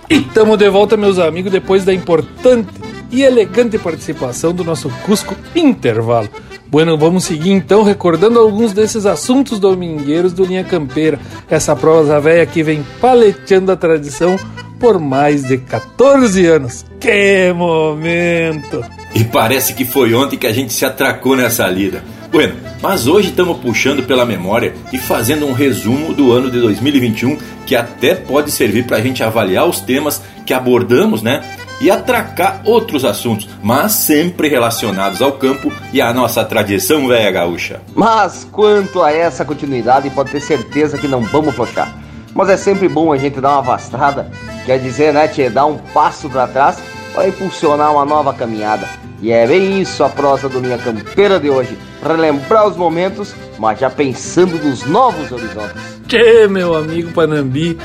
[0.09, 2.69] E estamos de volta, meus amigos, depois da importante
[3.11, 6.29] e elegante participação do nosso Cusco Intervalo.
[6.67, 11.19] Bueno, vamos seguir então recordando alguns desses assuntos domingueiros do Linha Campeira,
[11.49, 14.37] essa prosa velha que vem paleteando a tradição
[14.79, 16.85] por mais de 14 anos.
[16.99, 18.83] Que momento!
[19.13, 22.03] E parece que foi ontem que a gente se atracou nessa lida.
[22.31, 27.37] Bueno, mas hoje estamos puxando pela memória e fazendo um resumo do ano de 2021
[27.65, 31.41] que até pode servir para a gente avaliar os temas que abordamos, né?
[31.81, 37.81] E atracar outros assuntos, mas sempre relacionados ao campo e à nossa tradição velha gaúcha.
[37.93, 41.93] Mas quanto a essa continuidade, pode ter certeza que não vamos flochar.
[42.33, 44.29] Mas é sempre bom a gente dar uma vastada,
[44.65, 46.77] quer dizer, né, tchê, dar um passo para trás
[47.13, 48.87] para impulsionar uma nova caminhada.
[49.21, 51.77] E é bem isso a prosa do Linha Campeira de hoje.
[52.05, 55.81] Relembrar os momentos, mas já pensando nos novos horizontes.
[56.07, 57.77] Tchê, meu amigo Panambi.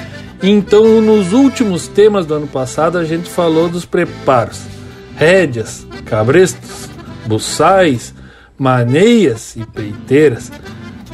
[0.42, 4.62] Então, nos últimos temas do ano passado, a gente falou dos preparos:
[5.16, 6.88] rédeas, cabrestos,
[7.26, 8.14] buçais,
[8.58, 10.50] maneias e peiteiras.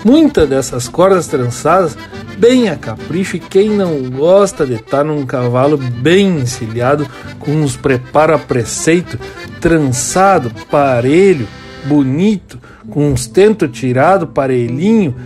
[0.04, 1.96] Muitas dessas cordas trançadas
[2.38, 7.08] bem a capricho e quem não gosta de estar num cavalo bem encilhado
[7.40, 9.18] com uns preparo a preceito,
[9.60, 11.48] trançado, parelho,
[11.86, 15.16] bonito, com uns tento tirado, parelhinho,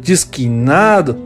[0.00, 1.16] desquinado,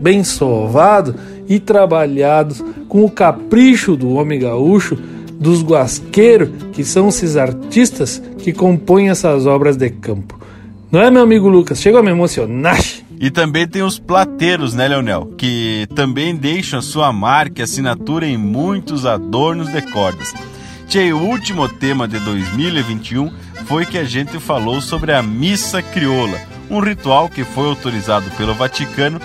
[0.00, 1.14] bem sovado
[1.50, 4.96] e trabalhados com o capricho do homem gaúcho,
[5.32, 10.38] dos guasqueiros, que são esses artistas que compõem essas obras de campo.
[10.92, 11.80] Não é, meu amigo Lucas?
[11.80, 12.78] Chega a me emocionar.
[13.18, 15.34] E também tem os plateiros, né, Leonel?
[15.36, 20.32] Que também deixam sua marca e assinatura em muitos adornos de cordas.
[20.88, 23.30] Tchê, o último tema de 2021
[23.66, 26.38] foi que a gente falou sobre a Missa Crioula,
[26.70, 29.20] um ritual que foi autorizado pelo Vaticano,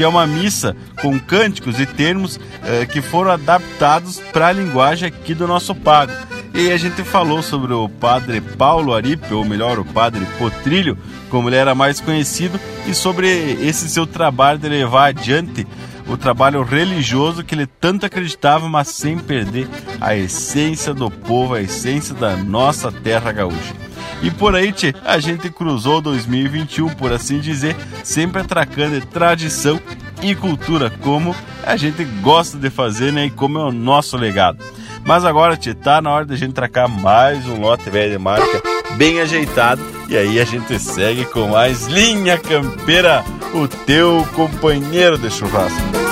[0.00, 5.06] que é uma missa com cânticos e termos eh, que foram adaptados para a linguagem
[5.06, 6.10] aqui do nosso pago.
[6.54, 10.96] E a gente falou sobre o padre Paulo Aripe, ou melhor, o padre Potrilho,
[11.28, 13.28] como ele era mais conhecido, e sobre
[13.60, 15.66] esse seu trabalho de levar adiante
[16.08, 19.68] o trabalho religioso que ele tanto acreditava, mas sem perder
[20.00, 23.89] a essência do povo, a essência da nossa terra gaúcha.
[24.22, 29.80] E por aí, tchê, a gente cruzou 2021, por assim dizer, sempre atracando tradição
[30.22, 31.34] e cultura, como
[31.64, 33.26] a gente gosta de fazer, né?
[33.26, 34.62] E como é o nosso legado.
[35.04, 38.62] Mas agora, tchê, tá na hora da gente tracar mais um lote velho de marca
[38.96, 39.82] bem ajeitado.
[40.08, 43.24] E aí a gente segue com mais Linha Campeira,
[43.54, 46.09] o teu companheiro de churrasco.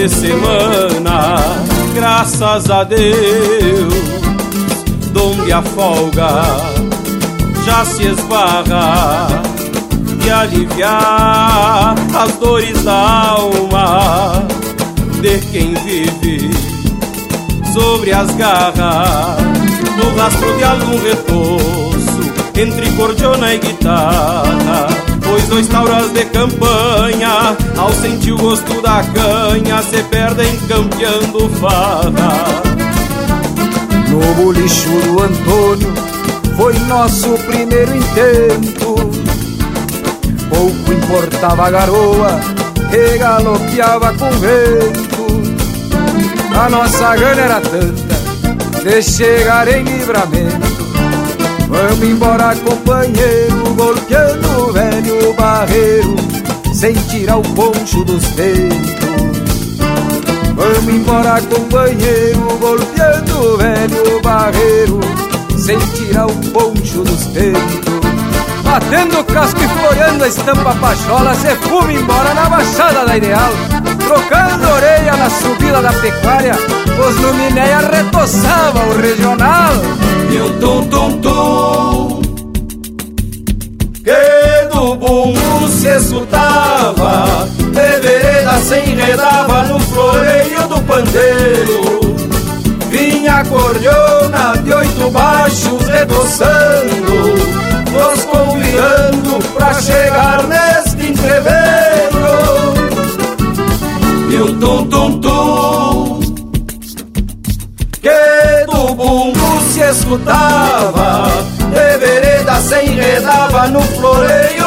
[0.00, 1.36] De semana,
[1.94, 3.92] graças a Deus,
[5.12, 6.42] donde a folga
[7.66, 9.28] já se esbarra
[10.24, 14.42] e aliviar as dores da alma
[15.20, 16.50] de quem vive
[17.74, 19.36] sobre as garras
[19.98, 25.09] no rastro de algum retoço entre cordiona e guitarra.
[25.30, 32.62] Pois dois tauras de campanha, ao sentir o gosto da canha, se perdem campeando farra.
[34.08, 35.94] No bolicho do Antônio
[36.56, 38.96] foi nosso primeiro intento.
[40.48, 42.40] Pouco importava a garoa,
[42.90, 45.30] regalopeava com vento.
[46.60, 50.80] A nossa gana era tanta de chegar em livramento.
[51.68, 54.72] Vamos embora, companheiro, golpeando o
[55.40, 56.14] barreiro,
[56.74, 58.90] sem tirar o poncho dos peitos.
[60.54, 65.00] Vamos embora, companheiro, golpeando o velho barreiro,
[65.58, 68.00] sem tirar o poncho dos peitos.
[68.62, 73.50] Batendo o casco e floreando a estampa pachola, cê fuma embora na baixada da ideal.
[73.98, 79.72] Trocando orelha na subida da pecuária, os luminéia retoçava o regional.
[80.30, 82.20] E o tum tum tum
[84.80, 92.16] do bumbo se escutava, de vereda se enredava no floreio do pandeiro.
[92.88, 97.12] Vinha a cordiona de oito baixos retoçando,
[97.92, 102.30] nos convidando pra chegar neste entreveiro.
[104.30, 106.20] E o tum tum tum
[108.00, 111.28] que do bumbo se escutava,
[111.58, 114.59] de vereda se enredava no floreio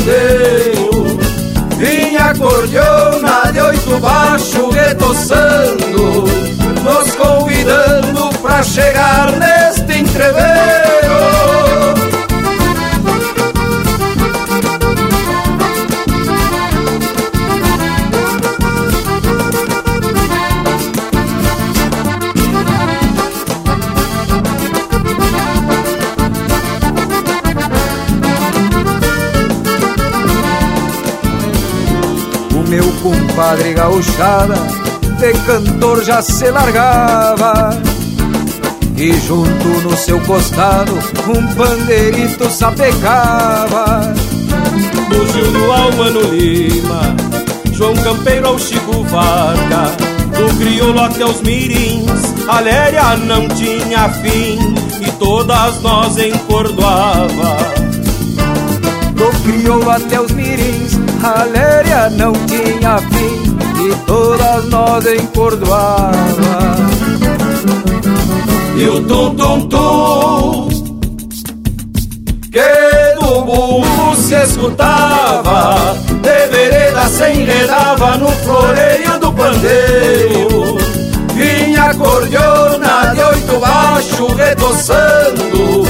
[0.00, 1.18] pandeiro.
[1.76, 6.24] Vinha a cordiona de oito baixo retoçando,
[6.82, 10.79] nos convidando pra chegar neste entreveiro.
[33.02, 34.54] Compadre gauchada
[35.18, 37.70] de cantor já se largava
[38.96, 40.92] E junto no seu costado
[41.28, 44.14] um pandeirito sapecava
[45.08, 47.16] Buzio no Almano Lima
[47.72, 49.96] João Campeiro ao Chico Varga.
[50.36, 52.10] Do crioulo até os mirins
[52.48, 54.58] A léria não tinha fim
[55.00, 57.56] E todas nós encordoava.
[59.14, 66.76] Do crioulo até os mirins A léria não tinha fim E todas nós encordoava
[68.74, 70.68] E o tum tum tum
[72.50, 80.78] Que do bumbo se escutava De vereda se enredava no floreio do pandeiro.
[81.34, 85.84] Vinha cordiona de oito baixo retoçando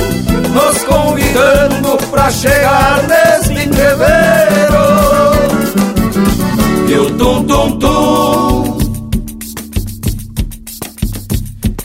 [0.52, 5.09] Nos convidando pra chegar neste entreveiro
[6.90, 8.78] E o tum tum tum.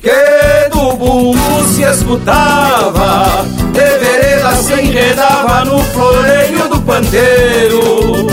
[0.02, 3.46] Que do bumbo se escutava?
[3.72, 8.26] De vereda se enredava no floreio do pandeiro.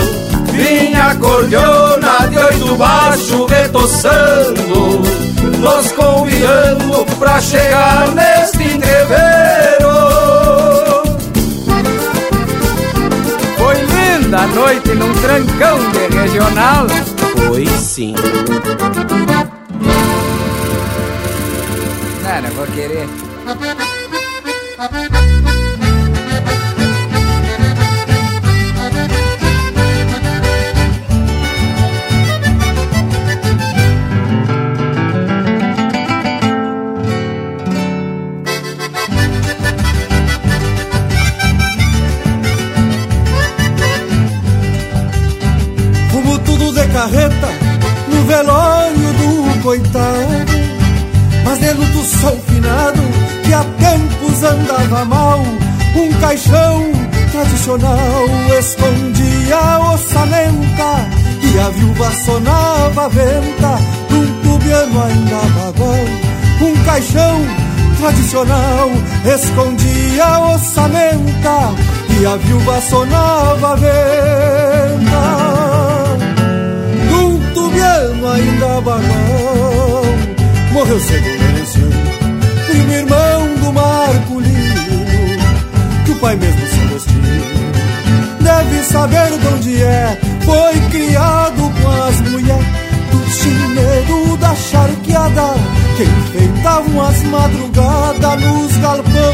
[0.51, 5.01] Vinha a cordiona de oito baixo retoçando
[5.59, 9.92] Nos convidando pra chegar neste entreveiro
[14.53, 16.87] noite num trancão de regional.
[17.47, 18.13] Foi sim.
[22.23, 23.07] Não, não vou querer
[47.03, 47.49] carreta
[48.07, 50.53] no velório do coitado.
[51.43, 53.01] Mas de luto sou finado
[53.43, 55.39] que há tempos andava mal.
[55.95, 56.91] Um caixão
[57.31, 58.25] tradicional
[58.57, 61.09] escondia a ossamenta
[61.41, 66.05] e a viúva sonava a venta num tubiano ainda bagual.
[66.61, 67.41] Um caixão
[67.99, 68.89] tradicional
[69.25, 71.73] escondia a ossamenta
[72.17, 74.92] e a viúva sonava a venta
[78.23, 80.05] tubiano ainda bagual.
[80.71, 85.05] Morreu cedo o primo irmão do Marculino,
[86.05, 87.63] que o pai mesmo se Agostinho
[88.41, 90.17] deve saber de onde é.
[90.43, 92.65] Foi criado com as mulheres
[93.11, 95.53] do chineiro da charqueada,
[95.95, 99.33] que enfeitavam as madrugadas nos galpão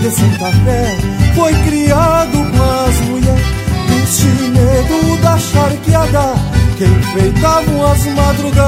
[0.00, 0.96] de Santa Fé.
[1.34, 6.34] Foi criado com as mulheres do chineiro da charqueada,
[6.76, 8.66] que enfeitavam as madrugadas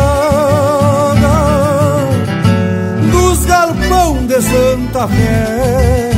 [3.13, 6.11] dos galpão de Santa Fé.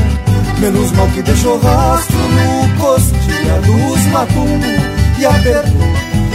[0.60, 4.80] Menos mal que deixou rastro no costilha dos matumbos
[5.18, 5.90] e apertou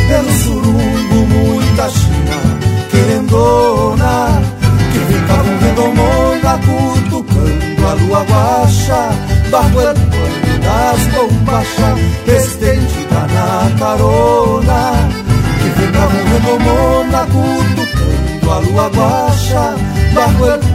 [0.07, 2.56] pelo surumbo muita china
[2.91, 4.41] querendona
[4.91, 8.26] que ficavam vendo mona cutucando a lua
[9.52, 14.35] bajo el pano das bombachas estendida na carona
[18.76, 19.76] cutucando a lua baixa
[20.14, 20.74] bajo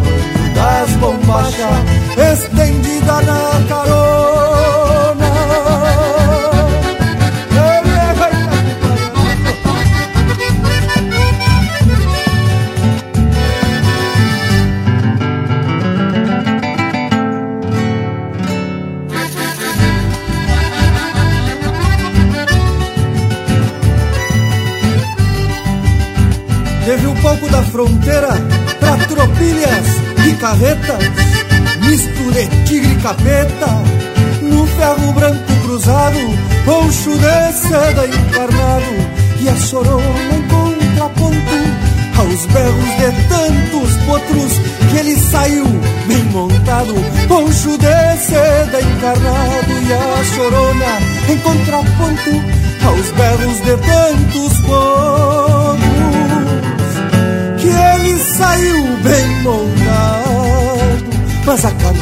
[49.00, 52.30] seda encarnado, e a chorona em contraponto
[52.84, 55.90] aos berros de tantos potros
[57.58, 61.04] que ele saiu bem montado,
[61.46, 61.94] mas a terra,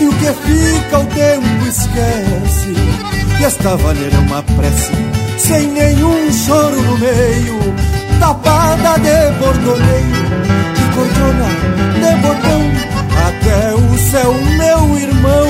[0.00, 2.74] e o que fica o tempo esquece,
[3.40, 4.92] e esta vaneira é uma prece,
[5.38, 7.74] sem nenhum choro no meio,
[8.20, 10.26] tapada de bordoneio,
[10.74, 11.48] de cordona,
[11.94, 12.75] de bordão, até o
[14.10, 15.46] céu, meu irmão,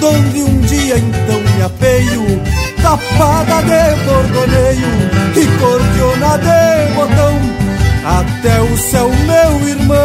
[0.00, 2.40] donde um dia então me apeio,
[2.82, 4.90] tapada de bordoneio
[5.34, 7.34] e cordiona de botão,
[8.04, 9.96] até o céu, meu irmão,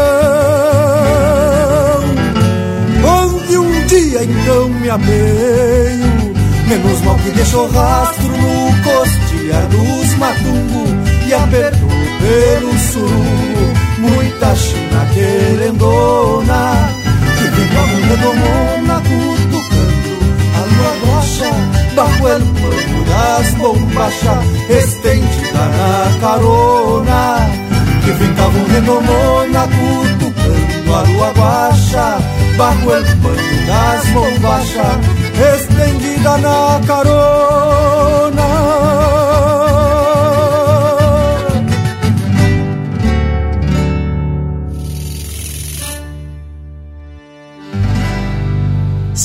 [3.05, 6.33] onde um dia então me apeio,
[6.67, 10.89] menos mal que deixou rastro no costilhar dos matungos
[11.27, 13.09] e apertou pelo sul,
[13.99, 17.00] muita China querendona
[18.11, 20.13] redomona cutucando
[20.57, 21.51] a lua rocha
[21.95, 27.49] Bajo el pano das bombachas Estendida na carona
[28.03, 32.17] Que vem com a redomona cutucando a lua guacha
[32.57, 37.30] Bajo el pano das bombachas estendida na carona.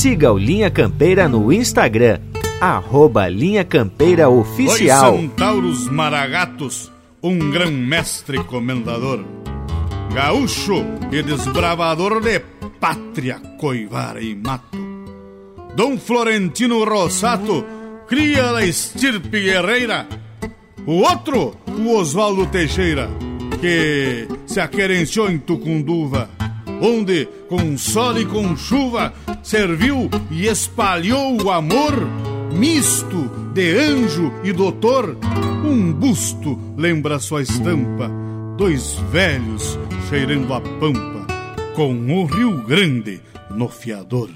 [0.07, 2.21] Siga o Linha Campeira no Instagram,
[2.61, 5.11] arroba Linha Campeira Oficial.
[5.11, 9.25] Dois centauros maragatos, um grão-mestre comendador,
[10.15, 12.39] gaúcho e desbravador de
[12.79, 14.79] pátria, coivara e mato
[15.75, 17.65] Dom Florentino Rossato,
[18.07, 20.07] cria da estirpe guerreira.
[20.87, 23.11] O outro, o Oswaldo Teixeira,
[23.61, 26.31] que se aquerenciou em Tucunduva,
[26.81, 29.13] onde, com sol e com chuva,
[29.43, 31.93] serviu e espalhou o amor
[32.53, 35.17] misto de anjo e doutor.
[35.65, 38.11] Um busto lembra sua estampa,
[38.57, 39.79] dois velhos
[40.09, 41.27] cheirando a pampa,
[41.75, 43.21] com o Rio Grande
[43.51, 44.31] no fiador.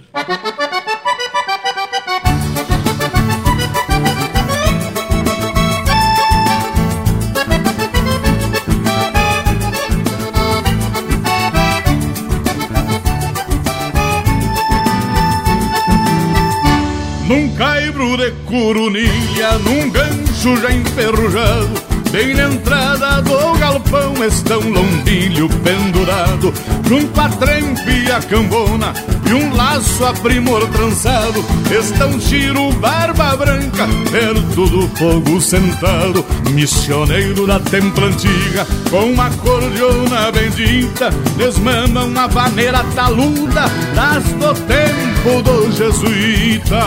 [18.16, 26.52] De curunilha, num gancho já enferrujado Bem na entrada do galpão está um lombilho pendurado
[26.88, 28.92] Junto à trempe a cambona
[29.28, 36.24] e um laço a primor trançado Está um tiro barba branca perto do fogo sentado
[36.50, 45.42] Missioneiro da templa antiga com uma cordiona bendita Desmama uma vaneira taluda das do tempo
[45.44, 46.80] do jesuíta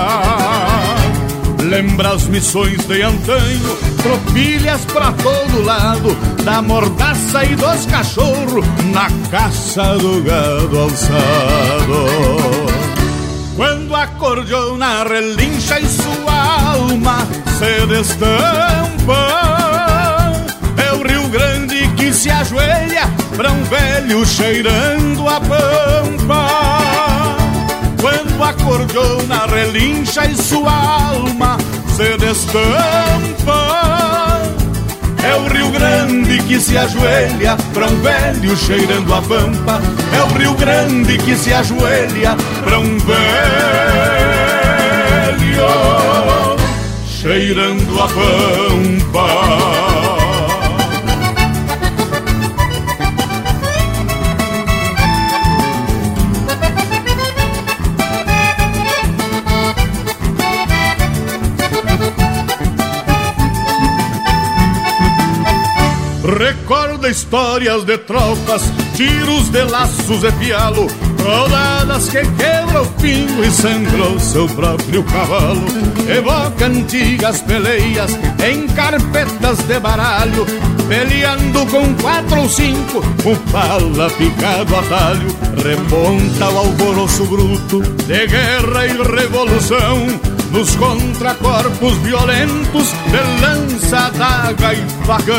[1.73, 8.63] Lembra as missões de antanho, tropilhas pra todo lado, da mordaça e dos cachorros,
[8.93, 12.05] na caça do gado alçado.
[13.55, 17.27] Quando a cordiona relincha e sua alma
[17.57, 19.23] se destampa,
[20.77, 26.82] é o Rio Grande que se ajoelha pra um velho cheirando a pampa.
[28.37, 31.57] Quando a cordiona relincha e sua alma
[31.95, 33.61] se destampa.
[35.23, 39.79] É o Rio Grande que se ajoelha pra um velho cheirando a pampa.
[40.15, 43.13] É o Rio Grande que se ajoelha pra um velho
[47.05, 49.62] cheirando a pampa
[66.43, 68.63] Recorda histórias de tropas,
[68.97, 70.87] tiros de laços e pialo,
[71.23, 75.63] rodadas que quebra o pingo e sangrou seu próprio cavalo.
[76.05, 78.11] Evoca antigas peleias
[78.45, 80.45] em carpetas de baralho,
[80.89, 85.37] peleando com quatro ou cinco, o pala picado a talho.
[85.63, 90.07] Remonta o alvoroço bruto de guerra e revolução,
[90.53, 95.33] nos contracorpos violentos de lança, daga e facão.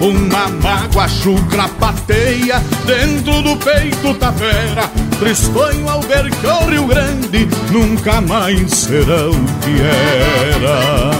[0.00, 7.48] Uma mágoa chucra pateia dentro do peito tapera Tristonho ao ver que o Rio Grande
[7.72, 11.12] nunca mais será o que era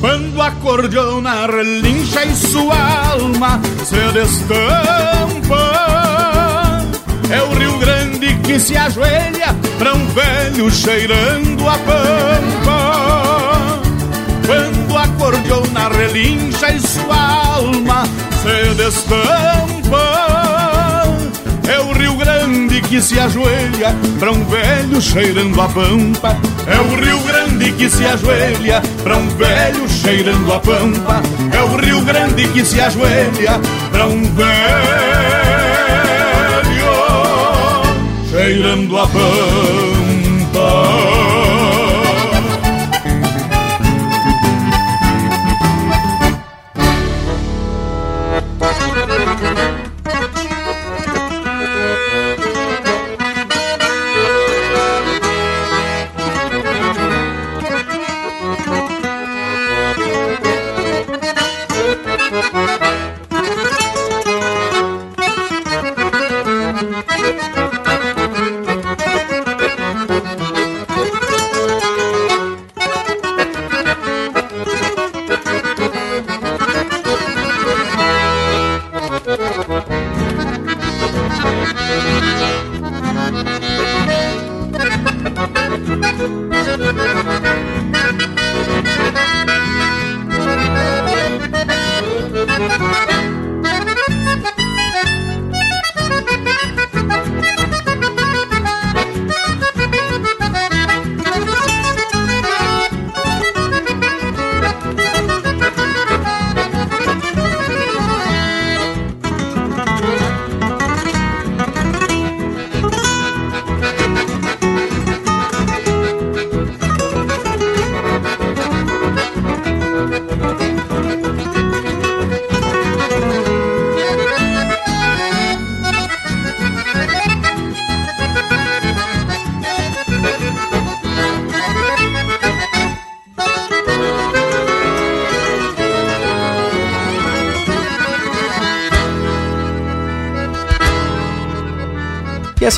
[0.00, 5.60] Quando a cordiona relincha e sua alma se destampa
[7.30, 7.87] É o Rio Grande
[8.48, 13.78] que se ajoelha pra um velho cheirando a pampa.
[14.46, 18.08] Quando a cordiona relincha e sua alma
[18.40, 20.00] se destampa
[21.68, 26.34] É o Rio Grande que se ajoelha pra um velho cheirando a pampa.
[26.66, 31.20] É o Rio Grande que se ajoelha pra um velho cheirando a pampa.
[31.52, 33.60] É o Rio Grande que se ajoelha
[33.92, 35.37] pra um velho
[38.48, 39.87] cheirando a pampa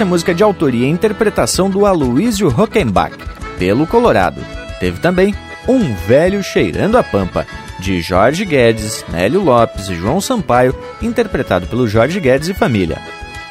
[0.01, 3.15] essa música de autoria e interpretação do Aloysio Hockenbach,
[3.59, 4.41] pelo Colorado.
[4.79, 5.35] Teve também
[5.69, 7.47] Um Velho Cheirando a Pampa,
[7.79, 12.97] de Jorge Guedes, Nélio Lopes e João Sampaio, interpretado pelo Jorge Guedes e família.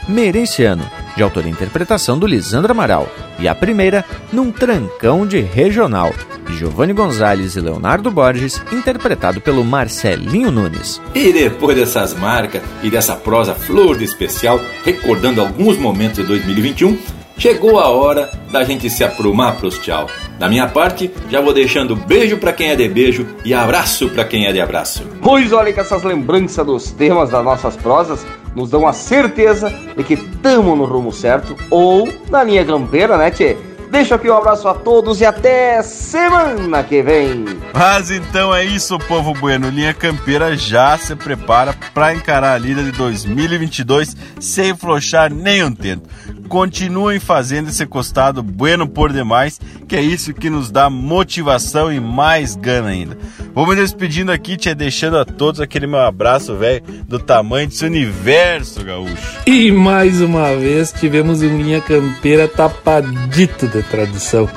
[0.07, 0.84] Merenciano,
[1.15, 3.07] de autoria e interpretação do Lisandro Amaral.
[3.38, 4.03] E a primeira,
[4.34, 6.11] Num Trancão de Regional,
[6.60, 11.02] Giovanni Gonzalez e Leonardo Borges, interpretado pelo Marcelinho Nunes.
[11.15, 16.98] E depois dessas marcas e dessa prosa flor de especial, recordando alguns momentos de 2021,
[17.38, 20.10] chegou a hora da gente se aprumar pros tchau.
[20.38, 24.26] Da minha parte, já vou deixando beijo para quem é de beijo e abraço para
[24.26, 25.07] quem é de abraço.
[25.22, 30.03] Pois olha que essas lembranças dos temas das nossas prosas nos dão a certeza de
[30.03, 33.56] que estamos no rumo certo ou na linha campeira, né, tchê?
[33.90, 37.44] Deixo aqui um abraço a todos e até semana que vem.
[37.74, 39.70] Mas então é isso, povo bueno.
[39.70, 45.74] Linha Campeira já se prepara para encarar a lida de 2022 sem flochar nem um
[45.74, 46.07] tento.
[46.49, 51.99] Continuem fazendo esse costado bueno por demais, que é isso que nos dá motivação e
[51.99, 53.15] mais gana ainda.
[53.53, 57.85] Vou me despedindo aqui, te deixando a todos aquele meu abraço, velho, do tamanho desse
[57.85, 59.15] universo, gaúcho.
[59.45, 64.49] E mais uma vez tivemos um Linha Campeira tapadito de tradição.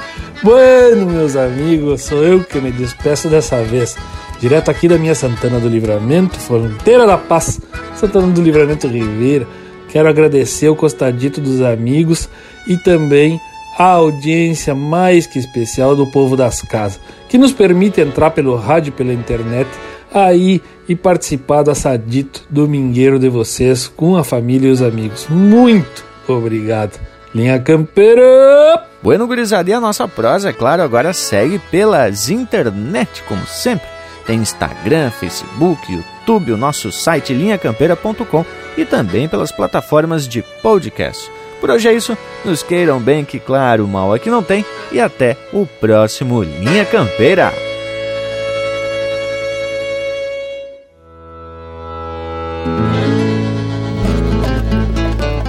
[0.42, 3.98] Bueno, meus amigos, sou eu que me despeço dessa vez.
[4.40, 7.60] Direto aqui da minha Santana do Livramento, fronteira da paz,
[7.94, 9.46] Santana do Livramento Ribeira
[9.92, 12.26] Quero agradecer o costadito dos amigos
[12.66, 13.38] e também
[13.78, 16.98] a audiência mais que especial do povo das casas,
[17.28, 19.68] que nos permite entrar pelo rádio pela internet
[20.12, 25.26] aí e participar do assadito domingueiro de vocês com a família e os amigos.
[25.28, 26.98] Muito obrigado.
[27.34, 28.86] Linha Campeira!
[29.02, 33.91] Bueno, gurizada, a nossa prosa, é claro, agora segue pelas internet, como sempre.
[34.26, 38.44] Tem Instagram, Facebook, YouTube, o nosso site linhacampeira.com
[38.76, 41.30] e também pelas plataformas de podcast.
[41.60, 45.36] Por hoje é isso, nos queiram bem que claro, mal aqui não tem e até
[45.52, 47.52] o próximo Linha Campeira.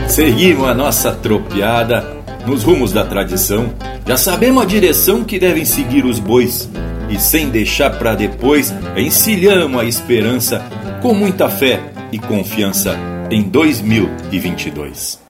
[0.07, 2.05] Seguimos a nossa tropiada
[2.45, 3.73] nos rumos da tradição.
[4.05, 6.69] Já sabemos a direção que devem seguir os bois
[7.13, 10.65] e sem deixar para depois, encilhamos a esperança
[11.01, 11.79] com muita fé
[12.11, 12.97] e confiança
[13.29, 15.22] em 2022.